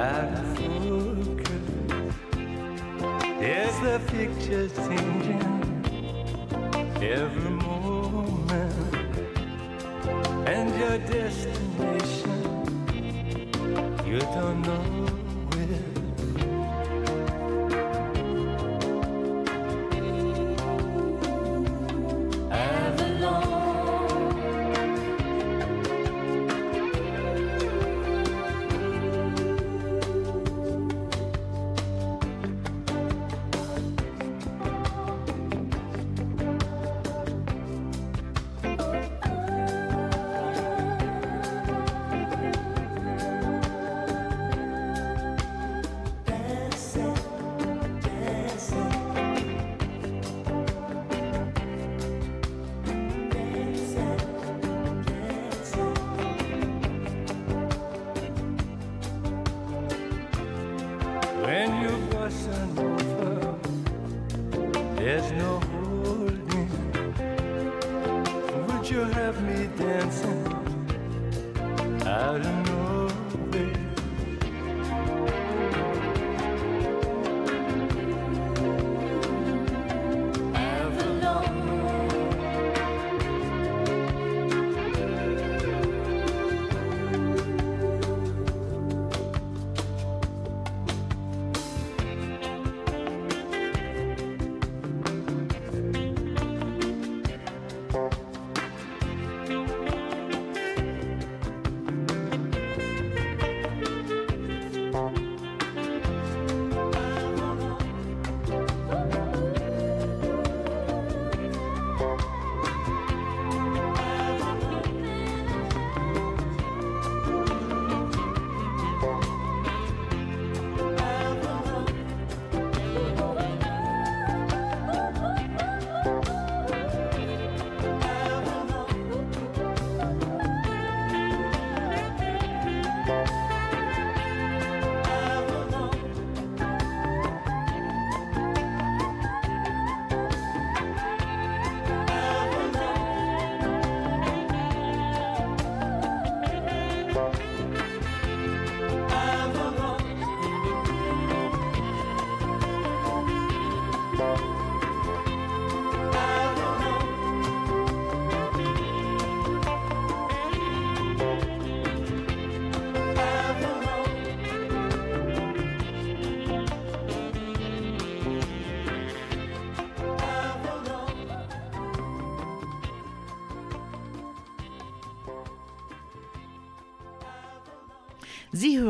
Focus, 0.01 0.57
there's 3.39 3.79
the 3.81 4.01
picture 4.07 4.69
changing 4.69 5.43
every 7.03 7.51
moment, 7.51 8.75
and 10.49 10.67
your 10.81 10.99
destination 10.99 12.41
you 14.07 14.19
don't 14.21 14.63
know 14.63 15.10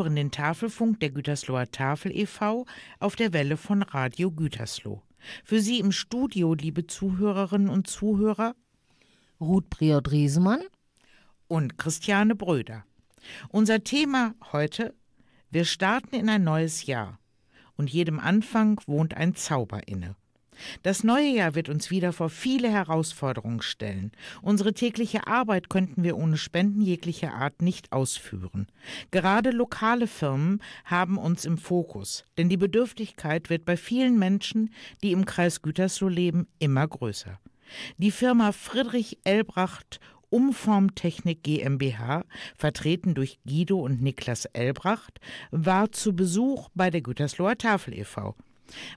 hören 0.01 0.17
den 0.17 0.31
Tafelfunk 0.31 0.99
der 1.01 1.11
Gütersloher 1.11 1.71
Tafel 1.71 2.11
e.V. 2.17 2.65
auf 3.01 3.17
der 3.17 3.35
Welle 3.35 3.59
von 3.59 3.83
Radio 3.83 4.31
Gütersloh. 4.31 5.03
Für 5.45 5.61
Sie 5.61 5.79
im 5.79 5.93
Studio, 5.93 6.55
liebe 6.55 6.87
Zuhörerinnen 6.87 7.69
und 7.69 7.87
Zuhörer, 7.87 8.55
Ruth 9.43 9.69
Prior-Driesemann 9.69 10.63
und 11.49 11.77
Christiane 11.77 12.35
Bröder. 12.35 12.87
Unser 13.51 13.85
Thema 13.85 14.35
heute: 14.53 14.95
Wir 15.51 15.67
starten 15.67 16.15
in 16.15 16.31
ein 16.31 16.45
neues 16.45 16.87
Jahr 16.87 17.19
und 17.77 17.91
jedem 17.91 18.19
Anfang 18.19 18.81
wohnt 18.87 19.13
ein 19.13 19.35
Zauber 19.35 19.87
inne. 19.87 20.17
Das 20.83 21.05
neue 21.05 21.29
Jahr 21.29 21.55
wird 21.55 21.69
uns 21.69 21.91
wieder 21.91 22.13
vor 22.13 22.31
viele 22.31 22.71
Herausforderungen 22.71 23.63
stellen. 23.63 24.13
Unsere 24.43 24.73
tägliche 24.73 25.27
Arbeit 25.27 25.69
könnten 25.69 26.03
wir 26.05 26.17
ohne 26.17 26.37
Spenden 26.37 26.81
jeglicher 26.81 27.35
Art 27.35 27.63
nicht 27.63 27.93
ausführen. 27.93 28.67
Gerade 29.11 29.51
lokale 29.51 30.07
Firmen 30.07 30.63
haben 30.85 31.19
uns 31.19 31.45
im 31.45 31.59
Fokus, 31.59 32.25
denn 32.39 32.49
die 32.49 32.57
Bedürftigkeit 32.57 33.51
wird 33.51 33.65
bei 33.65 33.77
vielen 33.77 34.19
Menschen, 34.19 34.73
die 35.03 35.13
im 35.13 35.25
Kreis 35.25 35.63
Gütersloh 35.63 36.09
leben, 36.09 36.47
immer 36.59 36.87
größer. 36.87 37.39
Die 37.99 38.11
Firma 38.11 38.53
Friedrich 38.53 39.19
Elbracht 39.25 40.01
Umformtechnik 40.31 41.43
GmbH, 41.43 42.25
vertreten 42.57 43.15
durch 43.15 43.41
Guido 43.45 43.81
und 43.81 44.01
Niklas 44.01 44.45
Elbracht, 44.47 45.19
war 45.51 45.91
zu 45.93 46.15
Besuch 46.15 46.69
bei 46.75 46.91
der 46.91 47.03
Gütersloher 47.03 47.59
Tafel 47.59 47.99
e.V. 47.99 48.37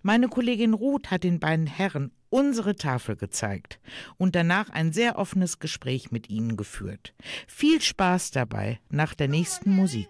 Meine 0.01 0.27
Kollegin 0.27 0.73
Ruth 0.73 1.11
hat 1.11 1.23
den 1.23 1.39
beiden 1.39 1.67
Herren 1.67 2.11
unsere 2.29 2.75
Tafel 2.75 3.15
gezeigt 3.15 3.79
und 4.17 4.35
danach 4.35 4.69
ein 4.69 4.91
sehr 4.91 5.17
offenes 5.17 5.59
Gespräch 5.59 6.11
mit 6.11 6.29
ihnen 6.29 6.57
geführt. 6.57 7.13
Viel 7.47 7.79
Spaß 7.79 8.31
dabei 8.31 8.79
nach 8.89 9.13
der 9.13 9.27
nächsten 9.27 9.75
Musik. 9.75 10.09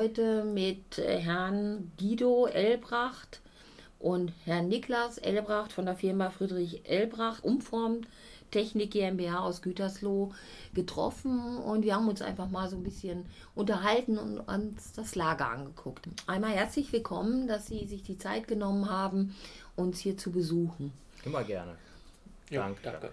heute 0.00 0.44
mit 0.44 0.98
äh, 0.98 1.18
Herrn 1.18 1.92
Guido 1.98 2.46
Elbracht 2.46 3.42
und 3.98 4.32
Herrn 4.46 4.68
Niklas 4.68 5.18
Elbracht 5.18 5.74
von 5.74 5.84
der 5.84 5.94
Firma 5.94 6.30
Friedrich 6.30 6.88
Elbracht 6.88 7.44
Umform 7.44 8.00
Technik 8.50 8.92
GmbH 8.92 9.40
aus 9.40 9.60
Gütersloh 9.60 10.32
getroffen 10.72 11.58
und 11.58 11.84
wir 11.84 11.96
haben 11.96 12.08
uns 12.08 12.22
einfach 12.22 12.48
mal 12.48 12.70
so 12.70 12.76
ein 12.76 12.82
bisschen 12.82 13.26
unterhalten 13.54 14.16
und 14.16 14.40
uns 14.40 14.92
das 14.92 15.16
Lager 15.16 15.50
angeguckt. 15.50 16.08
Einmal 16.26 16.52
herzlich 16.52 16.90
willkommen, 16.94 17.46
dass 17.46 17.66
Sie 17.66 17.86
sich 17.86 18.02
die 18.02 18.16
Zeit 18.16 18.48
genommen 18.48 18.88
haben, 18.88 19.36
uns 19.76 19.98
hier 19.98 20.16
zu 20.16 20.32
besuchen. 20.32 20.94
Immer 21.26 21.44
gerne. 21.44 21.76
Danke. 22.50 22.80
danke. 22.82 23.10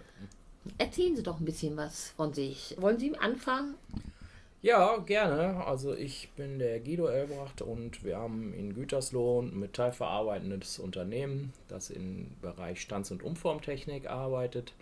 Erzählen 0.78 1.18
Sie 1.18 1.24
doch 1.24 1.42
ein 1.42 1.46
bisschen 1.46 1.76
was 1.76 2.12
von 2.12 2.34
sich. 2.34 2.78
Wollen 2.80 2.98
Sie 2.98 3.14
anfangen? 3.18 3.76
Ja, 4.62 4.98
gerne. 4.98 5.66
Also 5.66 5.94
ich 5.94 6.30
bin 6.36 6.60
der 6.60 6.80
Guido 6.80 7.08
Elbracht 7.08 7.62
und 7.62 8.04
wir 8.04 8.18
haben 8.18 8.54
in 8.54 8.74
Gütersloh 8.74 9.42
ein 9.42 9.60
metallverarbeitendes 9.60 10.80
Unternehmen, 10.80 11.54
das 11.68 11.90
im 11.92 12.32
Bereich 12.42 12.82
Stanz- 12.82 13.12
und 13.12 13.22
Umformtechnik 13.24 14.10
arbeitet. 14.10 14.74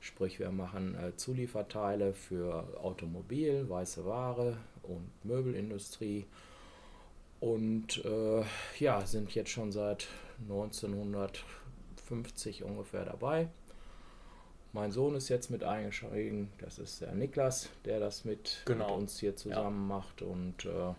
Sprich, 0.00 0.38
wir 0.38 0.52
machen 0.52 0.94
äh, 0.94 1.16
Zulieferteile 1.16 2.12
für 2.12 2.78
Automobil, 2.80 3.68
weiße 3.68 4.06
Ware 4.06 4.56
und 4.82 5.10
Möbelindustrie. 5.24 6.26
Und 7.40 8.04
äh, 8.04 8.44
ja, 8.78 9.04
sind 9.04 9.34
jetzt 9.34 9.50
schon 9.50 9.72
seit 9.72 10.06
1950 10.42 12.62
ungefähr 12.62 13.04
dabei. 13.04 13.48
Mein 14.74 14.90
Sohn 14.90 15.14
ist 15.14 15.28
jetzt 15.28 15.50
mit 15.50 15.62
eingestiegen, 15.62 16.50
das 16.58 16.80
ist 16.80 17.00
der 17.00 17.12
Niklas, 17.12 17.68
der 17.84 18.00
das 18.00 18.24
mit, 18.24 18.62
Genau. 18.64 18.88
mit 18.88 18.96
uns 18.96 19.20
hier 19.20 19.36
zusammen 19.36 19.86
macht. 19.86 20.20
Und 20.20 20.64
äh, 20.64 20.92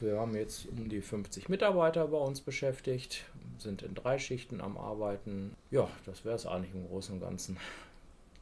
wir 0.00 0.18
haben 0.18 0.34
jetzt 0.34 0.66
um 0.66 0.88
die 0.88 1.00
50 1.00 1.48
Mitarbeiter 1.48 2.08
bei 2.08 2.18
uns 2.18 2.40
beschäftigt, 2.40 3.24
sind 3.58 3.82
in 3.82 3.94
drei 3.94 4.18
Schichten 4.18 4.60
am 4.60 4.76
Arbeiten. 4.76 5.54
Ja, 5.70 5.88
das 6.04 6.24
wäre 6.24 6.34
es 6.34 6.46
eigentlich 6.46 6.74
im 6.74 6.88
Großen 6.88 7.14
und 7.14 7.20
Ganzen. 7.20 7.56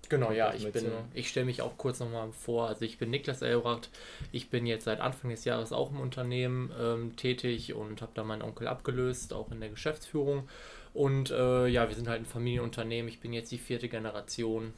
Genau, 0.09 0.33
ja, 0.33 0.53
ich 0.55 0.73
bin, 0.73 0.87
ich 1.15 1.29
stelle 1.29 1.47
mich 1.47 1.63
auch 1.63 1.77
kurz 1.77 2.01
nochmal 2.01 2.33
vor. 2.33 2.67
Also 2.67 2.85
ich 2.85 2.99
bin 2.99 3.11
Niklas 3.11 3.43
Elbracht. 3.43 3.91
Ich 4.33 4.49
bin 4.51 4.67
jetzt 4.67 4.85
seit 4.87 4.99
Anfang 4.99 5.31
des 5.31 5.45
Jahres 5.45 5.73
auch 5.73 5.91
im 5.91 6.01
Unternehmen 6.01 6.73
ähm, 6.81 7.17
tätig 7.17 7.75
und 7.75 8.01
habe 8.03 8.13
da 8.15 8.25
meinen 8.25 8.43
Onkel 8.43 8.67
abgelöst, 8.67 9.33
auch 9.35 9.53
in 9.53 9.61
der 9.61 9.69
Geschäftsführung. 9.69 10.49
Und 10.93 11.31
äh, 11.31 11.67
ja, 11.69 11.89
wir 11.89 11.95
sind 11.95 12.09
halt 12.09 12.23
ein 12.23 12.27
Familienunternehmen. 12.27 13.09
Ich 13.09 13.21
bin 13.21 13.33
jetzt 13.33 13.53
die 13.53 13.59
vierte 13.59 13.89
Generation. 13.89 14.73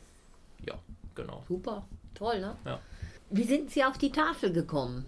Ja, 0.66 0.78
genau. 1.14 1.42
Super, 1.48 1.86
toll, 2.14 2.40
ne? 2.40 2.56
Ja. 2.64 2.80
Wie 3.30 3.44
sind 3.44 3.70
Sie 3.70 3.82
auf 3.82 3.96
die 3.96 4.12
Tafel 4.12 4.52
gekommen? 4.52 5.06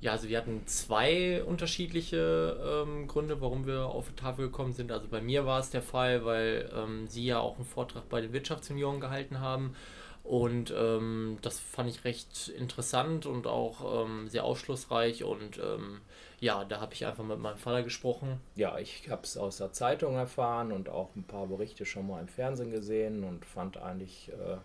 Ja, 0.00 0.12
also 0.12 0.28
wir 0.28 0.36
hatten 0.36 0.66
zwei 0.66 1.42
unterschiedliche 1.44 2.84
ähm, 2.86 3.06
Gründe, 3.06 3.40
warum 3.40 3.66
wir 3.66 3.86
auf 3.86 4.08
die 4.08 4.16
Tafel 4.16 4.46
gekommen 4.46 4.72
sind. 4.72 4.92
Also 4.92 5.06
bei 5.08 5.22
mir 5.22 5.46
war 5.46 5.60
es 5.60 5.70
der 5.70 5.80
Fall, 5.80 6.24
weil 6.24 6.70
ähm, 6.76 7.06
Sie 7.08 7.24
ja 7.24 7.38
auch 7.38 7.56
einen 7.56 7.64
Vortrag 7.64 8.08
bei 8.10 8.20
den 8.20 8.32
Wirtschaftsjunioren 8.32 9.00
gehalten 9.00 9.40
haben. 9.40 9.74
Und 10.22 10.74
ähm, 10.76 11.38
das 11.40 11.60
fand 11.60 11.88
ich 11.88 12.04
recht 12.04 12.48
interessant 12.48 13.26
und 13.26 13.46
auch 13.46 14.04
ähm, 14.04 14.28
sehr 14.28 14.44
aufschlussreich. 14.44 15.24
Und 15.24 15.58
ähm, 15.58 16.00
ja, 16.44 16.62
da 16.62 16.78
habe 16.78 16.92
ich 16.92 17.06
einfach 17.06 17.24
mit 17.24 17.38
meinem 17.38 17.56
Vater 17.56 17.82
gesprochen. 17.82 18.38
Ja, 18.54 18.78
ich 18.78 19.08
habe 19.08 19.22
es 19.22 19.38
aus 19.38 19.56
der 19.56 19.72
Zeitung 19.72 20.16
erfahren 20.16 20.72
und 20.72 20.90
auch 20.90 21.16
ein 21.16 21.24
paar 21.24 21.46
Berichte 21.46 21.86
schon 21.86 22.06
mal 22.06 22.20
im 22.20 22.28
Fernsehen 22.28 22.70
gesehen 22.70 23.24
und 23.24 23.46
fand 23.46 23.78
eigentlich 23.78 24.30
äh, 24.30 24.58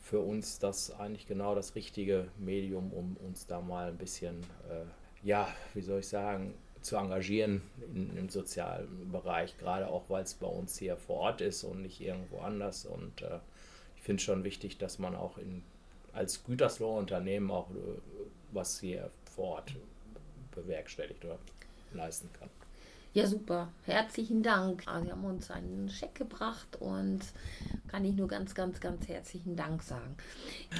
für 0.00 0.18
uns 0.18 0.58
das 0.58 0.90
eigentlich 0.90 1.28
genau 1.28 1.54
das 1.54 1.76
richtige 1.76 2.26
Medium, 2.36 2.92
um 2.92 3.16
uns 3.18 3.46
da 3.46 3.60
mal 3.60 3.90
ein 3.90 3.96
bisschen, 3.96 4.40
äh, 4.68 4.86
ja, 5.22 5.46
wie 5.72 5.82
soll 5.82 6.00
ich 6.00 6.08
sagen, 6.08 6.54
zu 6.80 6.96
engagieren 6.96 7.62
in, 7.94 8.16
im 8.16 8.28
sozialen 8.28 9.12
Bereich, 9.12 9.56
gerade 9.56 9.86
auch 9.86 10.10
weil 10.10 10.24
es 10.24 10.34
bei 10.34 10.48
uns 10.48 10.76
hier 10.76 10.96
vor 10.96 11.20
Ort 11.20 11.40
ist 11.40 11.62
und 11.62 11.82
nicht 11.82 12.00
irgendwo 12.00 12.40
anders. 12.40 12.86
Und 12.86 13.22
äh, 13.22 13.38
ich 13.94 14.02
finde 14.02 14.18
es 14.18 14.24
schon 14.24 14.42
wichtig, 14.42 14.78
dass 14.78 14.98
man 14.98 15.14
auch 15.14 15.38
in, 15.38 15.62
als 16.12 16.42
Gütersloher 16.42 16.98
Unternehmen 16.98 17.52
auch 17.52 17.70
äh, 17.70 18.00
was 18.50 18.80
hier 18.80 19.12
vor 19.32 19.58
Ort 19.58 19.76
bewerkstelligt 20.54 21.24
oder 21.24 21.38
leisten 21.92 22.28
kann. 22.38 22.48
Ja, 23.12 23.28
super. 23.28 23.68
Herzlichen 23.84 24.42
Dank. 24.42 24.82
Ah, 24.86 25.00
Sie 25.00 25.12
haben 25.12 25.24
uns 25.24 25.48
einen 25.48 25.88
Scheck 25.88 26.16
gebracht 26.16 26.66
und 26.80 27.20
kann 27.86 28.04
ich 28.04 28.14
nur 28.16 28.26
ganz, 28.26 28.56
ganz, 28.56 28.80
ganz 28.80 29.06
herzlichen 29.06 29.54
Dank 29.54 29.84
sagen. 29.84 30.16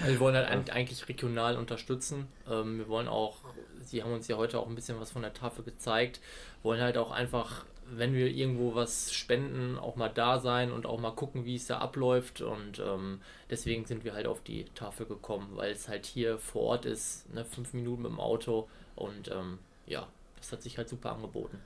Also 0.01 0.09
wir 0.15 0.19
wollen 0.19 0.35
halt 0.35 0.49
eig- 0.51 0.71
eigentlich 0.73 1.09
regional 1.09 1.57
unterstützen. 1.57 2.27
Ähm, 2.51 2.79
wir 2.79 2.89
wollen 2.89 3.07
auch, 3.07 3.37
Sie 3.83 4.03
haben 4.03 4.13
uns 4.13 4.27
ja 4.27 4.37
heute 4.37 4.59
auch 4.59 4.67
ein 4.67 4.75
bisschen 4.75 4.99
was 4.99 5.13
von 5.13 5.23
der 5.23 5.33
Tafel 5.33 5.63
gezeigt, 5.63 6.21
wollen 6.65 6.81
halt 6.81 6.99
auch 6.99 7.13
einfach, 7.13 7.67
wenn 7.89 8.15
wir 8.15 8.27
irgendwo 8.27 8.75
was 8.75 9.13
spenden, 9.15 9.79
auch 9.79 9.95
mal 9.95 10.09
da 10.09 10.41
sein 10.41 10.73
und 10.73 10.87
auch 10.87 10.99
mal 10.99 11.13
gucken, 11.13 11.45
wie 11.45 11.55
es 11.55 11.69
da 11.69 11.79
abläuft. 11.79 12.41
Und 12.41 12.81
ähm, 12.81 13.21
deswegen 13.49 13.85
sind 13.85 14.03
wir 14.03 14.13
halt 14.13 14.27
auf 14.27 14.43
die 14.43 14.65
Tafel 14.75 15.07
gekommen, 15.07 15.51
weil 15.55 15.71
es 15.71 15.87
halt 15.87 16.05
hier 16.05 16.39
vor 16.39 16.63
Ort 16.63 16.85
ist, 16.85 17.33
ne, 17.33 17.45
fünf 17.45 17.75
Minuten 17.75 18.03
mit 18.03 18.11
dem 18.11 18.19
Auto 18.19 18.69
und 18.97 19.29
ähm, 19.31 19.59
ja, 19.87 20.07
das 20.37 20.53
hat 20.53 20.63
sich 20.63 20.77
halt 20.79 20.89
super 20.89 21.13
angeboten. 21.13 21.59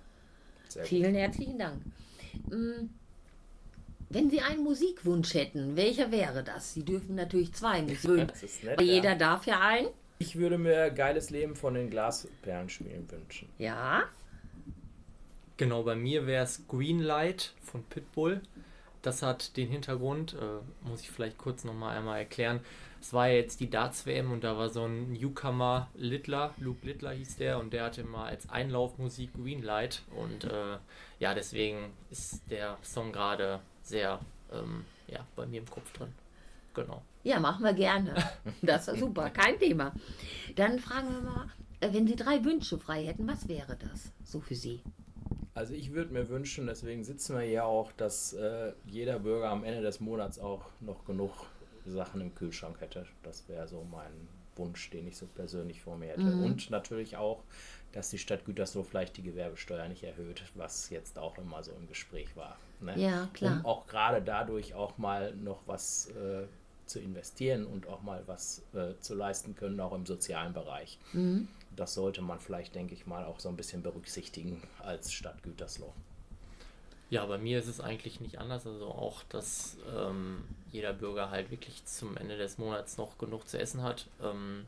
Vielen 0.85 1.14
herzlichen 1.14 1.59
Dank. 1.59 1.83
Mm, 2.51 2.89
Wenn 4.11 4.31
Sie 4.31 4.41
einen 4.41 4.62
Musikwunsch 4.62 5.35
hätten, 5.35 5.76
welcher 5.76 6.11
wäre 6.11 6.43
das? 6.45 6.74
Sie 6.74 6.85
dürfen 6.85 7.14
natürlich 7.14 7.53
zwei 7.55 7.83
Musikwünsche. 7.83 8.26
Das 8.33 8.43
ist 8.43 8.64
nett, 8.64 8.74
Aber 8.74 8.83
jeder 8.83 9.11
ja. 9.11 9.14
darf 9.16 9.47
ja 9.47 9.61
einen. 9.61 9.89
Ich 10.18 10.37
würde 10.37 10.59
mir 10.59 10.91
geiles 10.91 11.31
Leben 11.31 11.55
von 11.57 11.74
den 11.74 11.91
Glasperlenspielen 11.91 13.11
wünschen. 13.11 13.49
Ja. 13.59 14.05
Genau, 15.57 15.83
bei 15.83 15.95
mir 15.97 16.26
wäre 16.26 16.45
es 16.45 16.66
Greenlight 16.68 17.55
von 17.62 17.83
Pitbull. 17.85 18.41
Das 19.03 19.22
hat 19.22 19.57
den 19.57 19.68
Hintergrund, 19.68 20.35
äh, 20.35 20.89
muss 20.89 21.01
ich 21.03 21.11
vielleicht 21.11 21.39
kurz 21.39 21.64
nochmal 21.64 21.97
einmal 21.97 22.18
erklären. 22.18 22.61
Es 23.09 23.14
war 23.14 23.28
ja 23.28 23.36
jetzt 23.36 23.61
die 23.61 23.70
Darts-WM 23.70 24.30
und 24.32 24.44
da 24.44 24.59
war 24.59 24.68
so 24.68 24.84
ein 24.84 25.14
Newcomer 25.14 25.88
Littler, 25.94 26.52
Luke 26.59 26.86
Littler 26.86 27.12
hieß 27.12 27.36
der, 27.38 27.59
und 27.59 27.72
der 27.72 27.84
hatte 27.84 28.04
mal 28.04 28.26
als 28.26 28.50
Einlaufmusik 28.50 29.32
Greenlight. 29.32 30.02
Und 30.14 30.44
äh, 30.44 30.76
ja, 31.18 31.32
deswegen 31.32 31.90
ist 32.11 32.42
der 32.50 32.76
Song 32.82 33.11
gerade 33.11 33.61
sehr 33.82 34.20
ähm, 34.52 34.84
ja, 35.06 35.20
bei 35.36 35.46
mir 35.46 35.61
im 35.61 35.70
Kopf 35.70 35.90
drin. 35.94 36.12
Genau. 36.74 37.00
Ja, 37.24 37.40
machen 37.40 37.64
wir 37.64 37.72
gerne. 37.72 38.14
Das 38.61 38.88
ist 38.88 39.00
super, 39.00 39.30
kein 39.30 39.59
Thema. 39.59 39.94
Dann 40.56 40.78
fragen 40.78 41.09
wir 41.11 41.22
mal, 41.22 41.46
äh, 41.80 41.90
wenn 41.90 42.06
Sie 42.06 42.14
drei 42.14 42.44
Wünsche 42.44 42.76
frei 42.76 43.06
hätten, 43.06 43.26
was 43.26 43.48
wäre 43.48 43.78
das 43.80 44.12
so 44.22 44.40
für 44.40 44.54
Sie? 44.54 44.82
Also 45.54 45.72
ich 45.72 45.94
würde 45.94 46.12
mir 46.12 46.28
wünschen, 46.28 46.66
deswegen 46.66 47.04
sitzen 47.04 47.38
wir 47.38 47.42
hier 47.46 47.64
auch, 47.64 47.90
dass 47.92 48.34
äh, 48.34 48.74
jeder 48.84 49.20
Bürger 49.20 49.48
am 49.48 49.64
Ende 49.64 49.80
des 49.80 49.98
Monats 49.98 50.38
auch 50.38 50.66
noch 50.80 51.06
genug 51.06 51.46
Sachen 51.87 52.20
im 52.20 52.35
Kühlschrank 52.35 52.81
hätte. 52.81 53.07
Das 53.22 53.49
wäre 53.49 53.68
so 53.68 53.87
mein 53.91 54.29
Wunsch, 54.57 54.91
den 54.91 55.07
ich 55.07 55.16
so 55.16 55.26
persönlich 55.26 55.81
vor 55.81 55.97
mir 55.97 56.09
hätte. 56.09 56.22
Mhm. 56.22 56.45
Und 56.45 56.70
natürlich 56.70 57.16
auch, 57.16 57.43
dass 57.93 58.11
die 58.11 58.18
Stadt 58.18 58.45
Gütersloh 58.45 58.83
vielleicht 58.83 59.16
die 59.16 59.22
Gewerbesteuer 59.22 59.89
nicht 59.89 60.03
erhöht, 60.03 60.43
was 60.55 60.91
jetzt 60.91 61.18
auch 61.18 61.39
immer 61.39 61.62
so 61.62 61.72
im 61.72 61.89
Gespräch 61.89 62.37
war. 62.37 62.59
Ne? 62.81 62.99
Ja, 62.99 63.29
klar. 63.33 63.59
Um 63.59 63.66
auch 63.66 63.87
gerade 63.87 64.20
dadurch 64.20 64.74
auch 64.74 64.99
mal 64.99 65.35
noch 65.37 65.62
was 65.66 66.09
äh, 66.11 66.47
zu 66.87 67.01
investieren 67.01 67.66
und 67.66 67.87
auch 67.87 68.03
mal 68.03 68.22
was 68.26 68.62
äh, 68.74 68.99
zu 69.01 69.14
leisten 69.14 69.55
können, 69.55 69.81
auch 69.81 69.93
im 69.93 70.07
sozialen 70.07 70.53
Bereich. 70.53 70.99
Mhm. 71.12 71.49
Das 71.76 71.95
sollte 71.95 72.22
man 72.22 72.41
vielleicht, 72.41 72.74
denke 72.74 72.95
ich 72.95 73.07
mal, 73.07 73.24
auch 73.24 73.41
so 73.41 73.49
ein 73.49 73.57
bisschen 73.57 73.83
berücksichtigen 73.83 74.62
als 74.81 75.12
Stadt 75.12 75.43
Gütersloh. 75.43 75.93
Ja, 77.11 77.24
bei 77.24 77.38
mir 77.38 77.59
ist 77.59 77.68
es 77.68 77.80
eigentlich 77.80 78.20
nicht 78.20 78.38
anders. 78.38 78.66
Also 78.66 78.86
auch, 78.86 79.22
dass 79.28 79.78
ähm, 79.96 80.44
jeder 80.70 80.92
Bürger 80.92 81.30
halt 81.30 81.50
wirklich 81.50 81.84
zum 81.86 82.16
Ende 82.16 82.36
des 82.36 82.59
Monats 82.59 82.98
noch 82.98 83.16
genug 83.18 83.48
zu 83.48 83.59
essen 83.59 83.82
hat. 83.82 84.06
Ähm, 84.22 84.66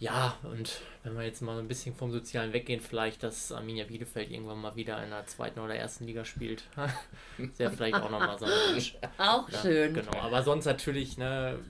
ja, 0.00 0.36
und 0.42 0.80
wenn 1.04 1.16
wir 1.16 1.22
jetzt 1.24 1.40
mal 1.40 1.58
ein 1.58 1.68
bisschen 1.68 1.94
vom 1.94 2.10
Sozialen 2.10 2.52
weggehen, 2.52 2.80
vielleicht, 2.80 3.22
dass 3.22 3.52
Arminia 3.52 3.84
Bielefeld 3.84 4.30
irgendwann 4.30 4.60
mal 4.60 4.74
wieder 4.74 5.02
in 5.02 5.10
der 5.10 5.26
zweiten 5.26 5.60
oder 5.60 5.76
ersten 5.76 6.04
Liga 6.04 6.24
spielt. 6.24 6.64
wäre 7.56 7.70
vielleicht 7.70 7.94
auch 7.94 8.10
nochmal 8.10 8.38
so 8.38 8.46
ein 8.46 8.50
Wunsch. 8.50 8.96
Auch 9.18 9.48
schön. 9.62 9.94
Genau, 9.94 10.18
aber 10.18 10.42
sonst 10.42 10.64
natürlich, 10.64 11.16
ne, 11.16 11.60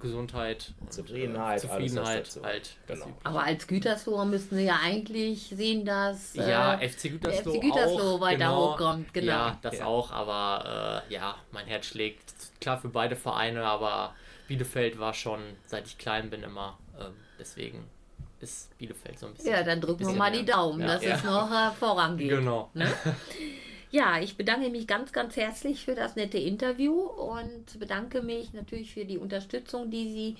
Gesundheit, 0.00 0.72
und, 0.80 0.92
Zufriedenheit, 0.92 1.58
äh, 1.58 1.66
Zufriedenheit 1.68 2.26
dazu- 2.26 2.42
halt. 2.42 2.70
genau. 2.86 3.06
Aber 3.24 3.42
als 3.44 3.66
Gütersloher 3.66 4.24
müssten 4.24 4.56
Sie 4.56 4.64
ja 4.64 4.78
eigentlich 4.82 5.48
sehen, 5.54 5.84
dass 5.84 6.34
äh, 6.36 6.50
Ja, 6.50 6.78
FC 6.78 7.10
Gütersloh, 7.10 7.52
FC 7.54 7.60
Gütersloh 7.60 8.16
auch, 8.16 8.20
weiter 8.20 8.38
genau. 8.38 8.72
hochkommt. 8.72 9.12
Genau. 9.14 9.26
Ja, 9.32 9.58
das 9.62 9.78
Ja. 9.78 9.86
auch, 9.86 10.10
aber 10.12 11.04
äh, 11.08 11.12
ja, 11.14 11.36
mein 11.52 11.66
Herz 11.66 11.86
schlägt 11.86 12.32
klar 12.60 12.78
für 12.80 12.88
beide 12.88 13.16
Vereine, 13.16 13.64
aber 13.64 14.14
Bielefeld 14.46 14.98
war 14.98 15.14
schon, 15.14 15.40
seit 15.66 15.86
ich 15.86 15.98
klein 15.98 16.30
bin, 16.30 16.42
immer. 16.42 16.78
ähm, 16.98 17.12
deswegen 17.38 17.84
ist 18.40 18.76
Bielefeld 18.78 19.18
so 19.18 19.26
ein 19.26 19.34
bisschen. 19.34 19.52
Ja, 19.52 19.62
dann 19.62 19.80
drücken 19.80 20.06
wir 20.06 20.14
mal 20.14 20.30
die 20.30 20.42
mehr. 20.44 20.54
Daumen, 20.54 20.80
Ja. 20.80 20.86
dass 20.86 21.02
ja. 21.04 21.14
es 21.16 21.24
noch 21.24 21.50
äh, 21.50 21.70
vorangeht. 21.72 22.28
Genau. 22.30 22.70
Ne? 22.74 22.86
Ja, 23.90 24.18
ich 24.20 24.36
bedanke 24.36 24.68
mich 24.68 24.86
ganz, 24.86 25.12
ganz 25.12 25.36
herzlich 25.36 25.84
für 25.84 25.94
das 25.94 26.14
nette 26.14 26.38
Interview 26.38 27.00
und 27.00 27.78
bedanke 27.78 28.20
mich 28.22 28.52
natürlich 28.52 28.92
für 28.92 29.06
die 29.06 29.16
Unterstützung, 29.16 29.90
die 29.90 30.12
Sie 30.12 30.36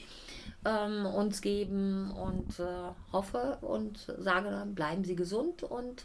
ähm, 0.67 1.07
uns 1.07 1.41
geben 1.41 2.11
und 2.11 2.61
äh, 2.61 2.65
hoffe 3.13 3.59
und 3.63 4.13
sage 4.19 4.51
dann, 4.51 4.75
bleiben 4.75 5.05
Sie 5.05 5.17
gesund 5.17 5.63
und 5.63 6.05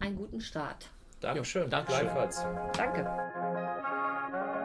einen 0.00 0.16
guten 0.16 0.40
Start. 0.40 0.88
Dankeschön. 1.20 1.70
Dankeschön. 1.70 2.00
Gleichfalls. 2.00 2.44
Danke. 2.76 4.61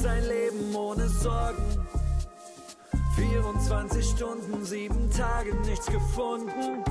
Für 0.00 0.08
sein 0.08 0.24
Leben 0.24 0.74
ohne 0.74 1.08
Sorgen. 1.08 1.86
24 3.16 4.04
Stunden, 4.04 4.64
sieben 4.64 5.10
Tage, 5.10 5.54
nichts 5.66 5.86
gefunden. 5.86 6.84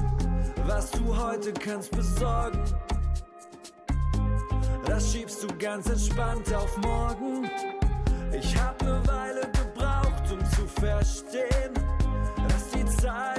Was 0.68 0.92
du 0.92 1.18
heute 1.18 1.52
kannst 1.54 1.92
besorgen, 1.92 2.64
das 4.86 5.12
schiebst 5.12 5.44
du 5.44 5.48
ganz 5.58 5.90
entspannt 5.90 6.54
auf 6.54 6.78
morgen. 6.78 7.50
Ich 8.32 8.56
hab 8.58 8.82
ne 8.84 9.02
Weile 9.06 9.42
gebraucht, 9.52 10.32
um 10.32 10.40
zu 10.52 10.68
verstehen, 10.80 11.74
dass 12.48 12.70
die 12.70 12.86
Zeit 12.86 13.39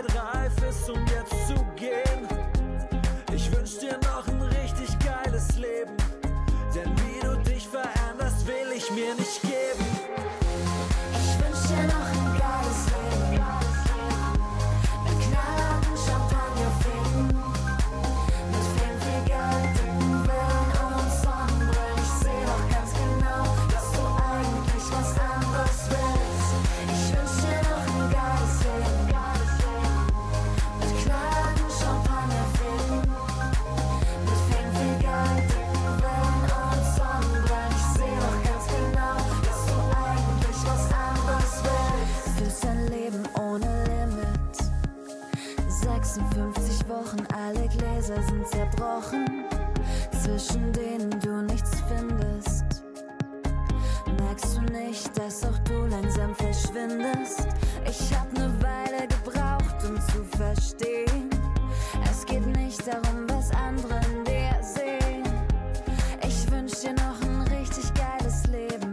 zwischen 50.41 50.73
denen 50.73 51.21
du 51.21 51.43
nichts 51.43 51.71
findest. 51.89 52.83
Merkst 54.19 54.57
du 54.57 54.61
nicht, 54.73 55.19
dass 55.19 55.45
auch 55.45 55.59
du 55.61 55.85
langsam 55.87 56.35
verschwindest? 56.35 57.47
Ich 57.85 58.15
hab 58.17 58.33
ne 58.33 58.51
Weile 58.61 59.07
gebraucht, 59.07 59.77
um 59.87 59.97
zu 60.01 60.25
verstehen. 60.37 61.29
Es 62.11 62.25
geht 62.25 62.47
nicht 62.57 62.87
darum, 62.87 63.29
was 63.29 63.51
andere 63.51 64.01
in 64.13 64.25
dir 64.25 64.57
sehen. 64.63 65.25
Ich 66.27 66.51
wünsch 66.51 66.81
dir 66.81 66.95
noch 66.95 67.21
ein 67.23 67.43
richtig 67.59 67.93
geiles 67.95 68.47
Leben. 68.47 68.93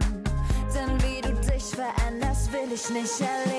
Denn 0.75 1.01
wie 1.03 1.21
du 1.21 1.33
dich 1.49 1.63
veränderst, 1.63 2.51
will 2.51 2.71
ich 2.73 2.89
nicht 2.89 3.21
erleben. 3.21 3.56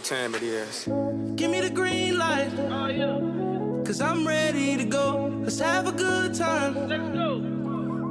What 0.00 0.06
time 0.06 0.34
it 0.34 0.42
is. 0.42 0.88
Give 1.36 1.50
me 1.50 1.60
the 1.60 1.68
green 1.68 2.16
light. 2.16 2.50
Oh, 2.58 3.82
Cause 3.84 4.00
I'm 4.00 4.26
ready 4.26 4.78
to 4.78 4.84
go. 4.84 5.30
Let's 5.42 5.58
have 5.58 5.86
a 5.88 5.92
good 5.92 6.34
time. 6.34 6.88
Let's 6.88 7.14
go. 7.14 7.38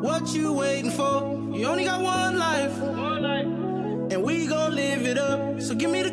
What 0.08 0.32
you 0.32 0.54
waiting 0.54 0.92
for? 0.92 1.12
You 1.52 1.66
only 1.66 1.86
got 1.86 2.02
one 2.02 2.38
life. 2.38 2.78
One 2.78 3.24
life. 3.24 4.12
And 4.12 4.24
we 4.24 4.46
gon' 4.46 4.76
live 4.76 5.08
it 5.08 5.18
up. 5.18 5.62
So 5.62 5.74
give 5.74 5.90
me 5.90 6.04
the 6.04 6.12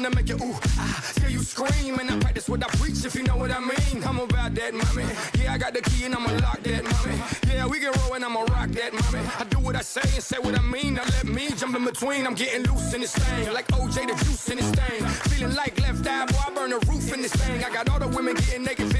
I 0.00 0.02
wanna 0.04 0.16
make 0.16 0.30
you 0.30 0.36
ooh, 0.36 0.56
ah, 0.78 1.12
hear 1.20 1.28
you 1.28 1.42
scream, 1.42 1.98
and 1.98 2.10
I 2.10 2.18
practice 2.20 2.48
what 2.48 2.64
I 2.64 2.68
preach, 2.78 3.04
if 3.04 3.14
you 3.14 3.22
know 3.22 3.36
what 3.36 3.50
I 3.50 3.60
mean. 3.60 4.02
I'm 4.02 4.18
about 4.18 4.54
that, 4.54 4.72
mommy. 4.72 5.04
Yeah, 5.38 5.52
I 5.52 5.58
got 5.58 5.74
the 5.74 5.82
key, 5.82 6.06
and 6.06 6.14
I'ma 6.14 6.32
lock 6.38 6.62
that, 6.62 6.84
mommy. 6.84 7.18
Yeah, 7.46 7.66
we 7.66 7.80
can 7.80 7.92
roll, 8.00 8.14
and 8.14 8.24
I'ma 8.24 8.40
rock 8.44 8.70
that, 8.70 8.94
mommy. 8.94 9.28
I 9.38 9.44
do 9.44 9.58
what 9.58 9.76
I 9.76 9.82
say 9.82 10.00
and 10.14 10.22
say 10.22 10.38
what 10.38 10.58
I 10.58 10.62
mean. 10.62 10.94
Now 10.94 11.04
let 11.04 11.26
me 11.26 11.50
jump 11.50 11.76
in 11.76 11.84
between. 11.84 12.26
I'm 12.26 12.34
getting 12.34 12.62
loose 12.62 12.94
in 12.94 13.02
this 13.02 13.14
thing, 13.14 13.52
like 13.52 13.66
OJ 13.68 14.08
the 14.08 14.24
juice 14.24 14.48
in 14.48 14.56
this 14.56 14.70
thing. 14.70 15.06
Feeling 15.28 15.54
like 15.54 15.78
left 15.82 16.06
eye, 16.06 16.24
boy, 16.24 16.38
I 16.46 16.50
burn 16.54 16.70
the 16.70 16.78
roof 16.86 17.12
in 17.12 17.20
this 17.20 17.32
thing. 17.32 17.62
I 17.62 17.70
got 17.70 17.90
all 17.90 17.98
the 17.98 18.08
women 18.08 18.36
getting 18.36 18.64
naked, 18.64 18.90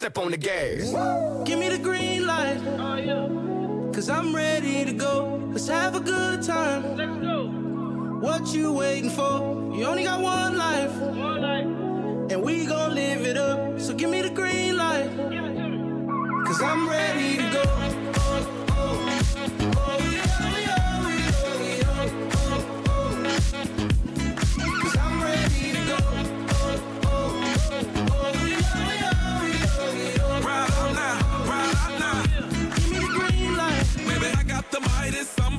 step 0.00 0.16
on 0.16 0.30
the 0.30 0.36
gas. 0.38 0.94
Give 1.44 1.58
me 1.58 1.68
the 1.68 1.78
green 1.78 2.26
light. 2.26 2.58
Cause 3.92 4.08
I'm 4.08 4.34
ready 4.34 4.82
to 4.86 4.94
go. 4.94 5.38
Let's 5.52 5.68
have 5.68 5.94
a 5.94 6.00
good 6.00 6.42
time. 6.42 6.96
Let's 6.96 7.20
go. 7.20 7.48
What 8.26 8.54
you 8.54 8.72
waiting 8.72 9.10
for? 9.10 9.74
You 9.76 9.84
only 9.84 10.04
got 10.04 10.22
one 10.22 10.56
life. 10.56 10.94
One 10.96 11.42
life. 11.42 12.32
And 12.32 12.42
we 12.42 12.64
gon' 12.64 12.94
live 12.94 13.26
it 13.26 13.36
up. 13.36 13.78
So 13.78 13.92
give 13.92 14.08
me 14.08 14.22
the 14.22 14.30
green 14.30 14.78
light. 14.78 15.10
Give 15.34 15.44
it 15.44 15.54
to 15.56 15.68
me. 15.68 16.46
Cause 16.46 16.62
I'm 16.62 16.88
ready 16.88 17.36
to 17.36 17.50
go. 17.52 17.62
Cause 18.14 19.59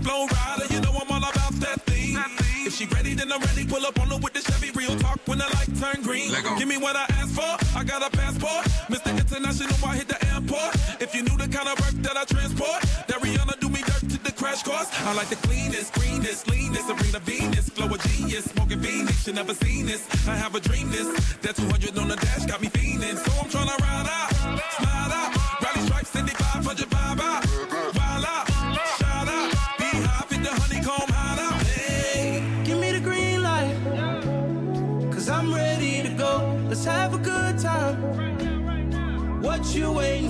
Flow 0.03 0.25
rider. 0.25 0.73
You 0.73 0.81
know 0.81 0.91
I'm 0.91 1.11
all 1.11 1.29
about 1.29 1.53
that 1.61 1.81
thing. 1.85 2.17
If 2.65 2.75
she 2.75 2.85
ready, 2.87 3.13
then 3.13 3.31
I'm 3.31 3.41
ready. 3.41 3.65
Pull 3.65 3.85
up 3.85 3.99
on 3.99 4.09
her 4.09 4.17
with 4.17 4.33
the 4.33 4.41
Chevy. 4.41 4.71
Real 4.71 4.95
talk 4.97 5.19
when 5.25 5.37
the 5.39 5.45
light 5.45 5.71
turn 5.79 6.03
green. 6.03 6.31
Give 6.57 6.67
me 6.67 6.77
what 6.77 6.95
I 6.95 7.05
asked 7.19 7.35
for. 7.35 7.51
I 7.77 7.83
got 7.83 8.01
a 8.01 8.09
passport. 8.15 8.65
Mr. 8.89 9.11
International, 9.17 9.75
I 9.85 9.97
hit 9.97 10.07
the 10.07 10.19
airport. 10.33 10.75
If 11.01 11.13
you 11.15 11.23
knew 11.23 11.37
the 11.37 11.47
kind 11.47 11.67
of 11.67 11.79
work 11.79 11.95
that 12.03 12.17
I 12.17 12.25
transport, 12.25 12.81
that 13.07 13.17
Rihanna 13.21 13.59
do 13.59 13.69
me 13.69 13.81
dirt 13.81 14.09
to 14.13 14.17
the 14.23 14.31
crash 14.31 14.63
course. 14.63 14.89
I 15.05 15.13
like 15.13 15.29
the 15.29 15.37
cleanest, 15.47 15.93
greenest, 15.93 16.49
leanest, 16.49 16.87
Serena 16.87 17.19
Venus, 17.19 17.69
flow 17.69 17.93
a 17.93 17.97
genius, 17.97 18.45
smoking 18.45 18.79
Venus. 18.79 19.27
You 19.27 19.33
never 19.33 19.53
seen 19.53 19.85
this. 19.85 20.01
I 20.27 20.35
have 20.35 20.55
a 20.55 20.59
dream 20.59 20.89
this. 20.91 21.07
That 21.41 21.55
200 21.55 21.97
on 21.97 22.07
the 22.07 22.15
dash 22.15 22.45
got 22.45 22.61
me 22.61 22.69
feeling 22.69 23.17
So 23.17 23.31
I'm 23.41 23.49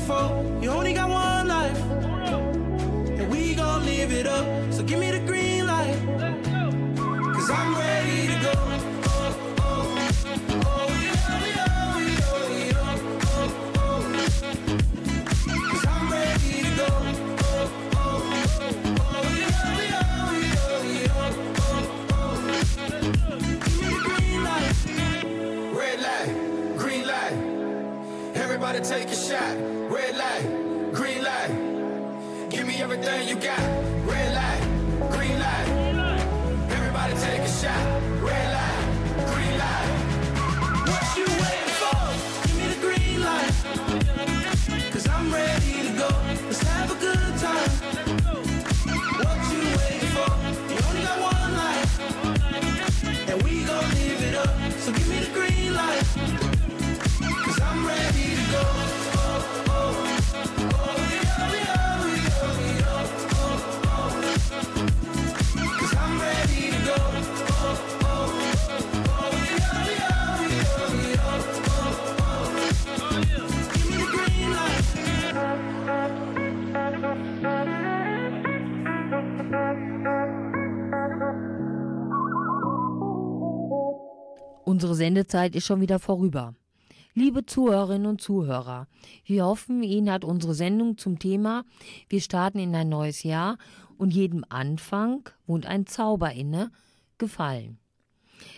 for. 0.07 0.59
You 0.61 0.69
only 0.71 0.93
got 0.93 1.09
one 1.09 1.47
life, 1.47 1.81
and 3.19 3.29
we 3.31 3.55
gon' 3.55 3.85
live 3.85 4.11
it 4.11 4.27
up. 4.27 4.45
So 4.73 4.83
give 4.83 4.99
me 4.99 5.11
the 5.11 5.19
green 5.19 5.65
light, 5.67 5.97
cause 7.33 7.49
I'm 7.49 7.75
ready 7.75 8.27
to 8.27 8.39
go. 8.41 8.51
Oh, 8.53 9.35
oh, 9.59 9.97
oh, 10.43 10.53
oh, 10.53 10.87
oh. 13.77 14.11
Oh, 15.73 15.87
oh, 15.87 16.07
oh, 21.07 21.29
oh, 21.63 21.77
oh. 22.13 22.37
Green 26.77 27.05
light. 27.07 27.33
Everybody 28.35 28.79
take 28.81 29.09
a 29.09 29.15
shot. 29.15 29.80
Light, 30.17 30.91
green 30.93 31.23
light. 31.23 32.49
Give 32.49 32.67
me 32.67 32.81
everything 32.81 33.29
you 33.29 33.35
got. 33.35 33.80
Unsere 84.91 85.05
Sendezeit 85.05 85.55
ist 85.55 85.67
schon 85.67 85.79
wieder 85.79 85.99
vorüber. 85.99 86.53
Liebe 87.13 87.45
Zuhörerinnen 87.45 88.07
und 88.07 88.19
Zuhörer, 88.19 88.87
wir 89.23 89.45
hoffen, 89.45 89.83
Ihnen 89.83 90.11
hat 90.11 90.25
unsere 90.25 90.53
Sendung 90.53 90.97
zum 90.97 91.17
Thema 91.17 91.63
Wir 92.09 92.19
starten 92.19 92.59
in 92.59 92.75
ein 92.75 92.89
neues 92.89 93.23
Jahr 93.23 93.57
und 93.97 94.13
jedem 94.13 94.43
Anfang 94.49 95.29
wohnt 95.47 95.65
ein 95.65 95.85
Zauber 95.85 96.33
inne 96.33 96.71
gefallen. 97.19 97.79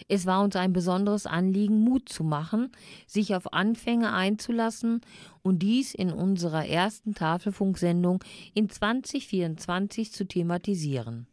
Es 0.08 0.26
war 0.26 0.42
uns 0.44 0.56
ein 0.56 0.74
besonderes 0.74 1.28
Anliegen, 1.28 1.82
Mut 1.82 2.10
zu 2.10 2.24
machen, 2.24 2.72
sich 3.06 3.36
auf 3.36 3.54
Anfänge 3.54 4.12
einzulassen 4.12 5.02
und 5.44 5.60
dies 5.60 5.94
in 5.94 6.12
unserer 6.12 6.66
ersten 6.66 7.14
Tafelfunksendung 7.14 8.24
in 8.56 8.70
2024 8.70 10.12
zu 10.12 10.26
thematisieren. 10.26 11.28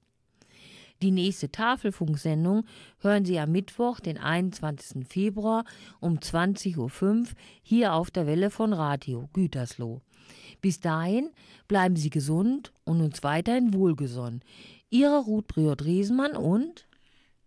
Die 1.02 1.12
nächste 1.12 1.52
Tafelfunksendung 1.52 2.66
hören 3.00 3.26
Sie 3.26 3.40
am 3.40 3.52
Mittwoch, 3.52 4.00
den 4.00 4.18
21. 4.18 5.08
Februar 5.08 5.64
um 6.00 6.18
20.05 6.18 6.78
Uhr 6.78 7.26
hier 7.62 7.94
auf 7.94 8.10
der 8.10 8.26
Welle 8.26 8.50
von 8.50 8.74
Radio 8.74 9.30
Gütersloh. 9.34 10.02
Bis 10.62 10.80
dahin 10.80 11.30
bleiben 11.68 11.96
Sie 11.96 12.10
gesund 12.10 12.74
und 12.84 13.02
uns 13.02 13.24
weiterhin 13.24 13.74
wohlgesonnen. 13.74 14.42
Ihre 14.90 15.20
Ruth 15.20 15.48
Briot-Riesemann 15.48 16.36
und 16.36 16.88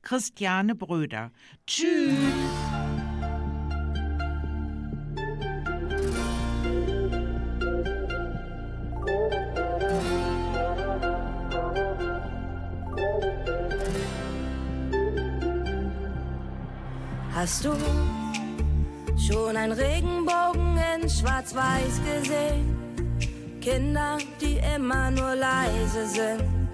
Christiane 0.03 0.75
Bröder. 0.75 1.33
Tschüss. 1.67 2.80
Hast 17.41 17.65
du 17.65 17.73
schon 19.17 19.57
einen 19.57 19.73
Regenbogen 19.73 20.77
in 20.77 21.09
Schwarz-Weiß 21.09 22.03
gesehen? 22.05 22.77
Kinder, 23.63 24.19
die 24.39 24.61
immer 24.77 25.11
nur 25.11 25.37
leise 25.37 26.07
sind. 26.07 26.69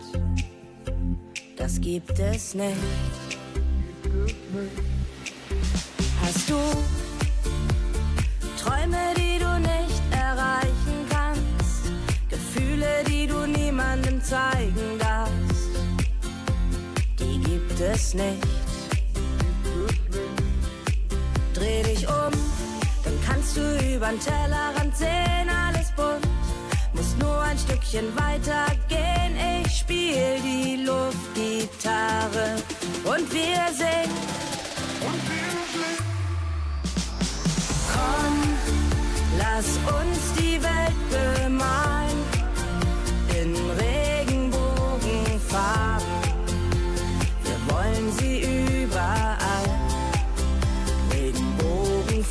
Das 1.56 1.80
gibt 1.80 2.18
es 2.18 2.54
nicht. 2.54 2.74
Hast 6.20 6.50
du 6.50 6.58
Träume, 8.60 9.14
die 9.16 9.38
du 9.38 9.60
nicht 9.60 10.02
erreichen 10.10 11.06
kannst? 11.08 11.92
Gefühle, 12.28 13.04
die 13.06 13.28
du 13.28 13.46
niemandem 13.46 14.20
zeigen 14.20 14.98
darfst? 14.98 15.70
Die 17.20 17.38
gibt 17.38 17.80
es 17.80 18.14
nicht. 18.14 18.65
Um, 22.08 22.32
dann 23.04 23.18
kannst 23.26 23.56
du 23.56 23.60
übern 23.94 24.18
Tellerrand 24.20 24.94
sehen, 24.96 25.48
alles 25.48 25.90
bunt. 25.92 26.26
Muss 26.92 27.16
nur 27.18 27.40
ein 27.40 27.56
Stückchen 27.58 28.14
weiter 28.16 28.66
gehen, 28.88 29.36
ich 29.62 29.78
spiel 29.78 30.40
die 30.42 30.84
Luftgitarre 30.84 32.56
und 33.04 33.32
wir 33.32 33.72
singen. 33.72 34.10
Komm, 37.92 38.34
lass 39.38 39.78
uns 40.00 40.18
die 40.38 40.58
Welt 40.62 41.00
bemalen 41.10 42.20
in 43.40 43.50
Regenbogenfarben. 43.78 46.12
Wir 47.44 47.58
wollen 47.74 48.06
sie 48.18 48.36
überall. 48.82 49.35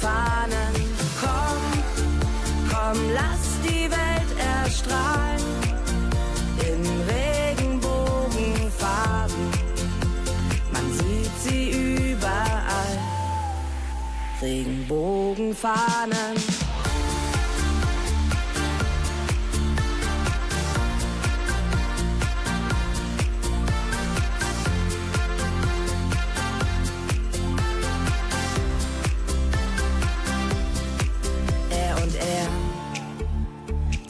Regenbogenfahnen. 0.05 0.73
Komm, 1.19 1.59
komm, 2.69 2.97
lass 3.13 3.59
die 3.63 3.89
Welt 3.89 4.31
erstrahlen 4.37 5.41
in 6.59 7.01
Regenbogenfarben. 7.09 9.49
Man 10.71 10.93
sieht 10.93 11.35
sie 11.43 11.71
überall. 12.11 12.99
Regenbogenfahnen. 14.41 16.35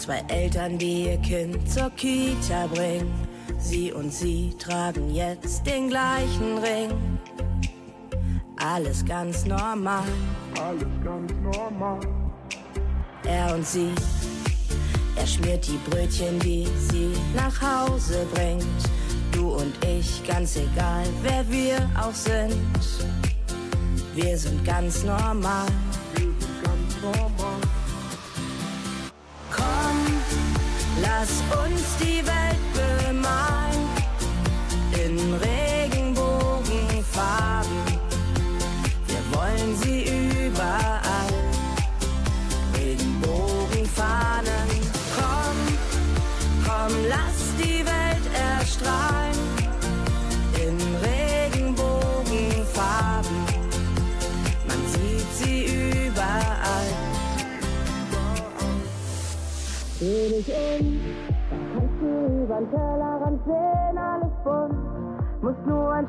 Zwei 0.05 0.23
Eltern, 0.27 0.77
die 0.77 1.05
ihr 1.05 1.17
Kind 1.17 1.67
zur 1.67 1.89
Kita 1.91 2.67
bringen. 2.67 3.11
Sie 3.57 3.91
und 3.91 4.13
sie 4.13 4.53
tragen 4.59 5.09
jetzt 5.15 5.65
den 5.65 5.89
gleichen 5.89 6.59
Ring. 6.59 6.91
Alles 8.57 9.03
ganz 9.03 9.45
normal. 9.45 10.03
Alles 10.61 10.87
ganz 11.03 11.31
normal. 11.41 11.99
Er 13.23 13.55
und 13.55 13.65
sie, 13.65 13.89
er 15.15 15.25
schmiert 15.25 15.67
die 15.67 15.79
Brötchen, 15.89 16.37
die 16.39 16.67
sie 16.91 17.13
nach 17.35 17.59
Hause 17.59 18.27
bringt. 18.31 18.63
Du 19.31 19.55
und 19.55 19.73
ich, 19.83 20.23
ganz 20.27 20.55
egal, 20.55 21.03
wer 21.23 21.49
wir 21.49 21.89
auch 21.99 22.13
sind. 22.13 22.55
Wir 24.13 24.37
sind 24.37 24.63
ganz 24.63 25.03
normal. 25.03 25.65
Komm, 27.01 27.34
lass 31.19 31.29
uns 31.65 31.97
die 31.97 32.25
Welt 32.25 32.59
bemalen 32.73 33.44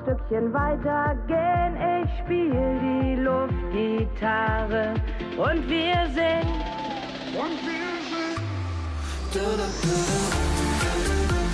Stückchen 0.07 0.53
weiter 0.53 1.17
gehen, 1.27 1.75
ich 2.05 2.11
spiel 2.21 2.53
die 2.81 3.17
Luftgitarre. 3.23 4.95
Und 5.37 5.69
wir 5.69 6.07
singen. 6.15 6.63
Und 7.35 7.61
wir 7.67 7.87
Regenbogenfarben, 9.35 11.46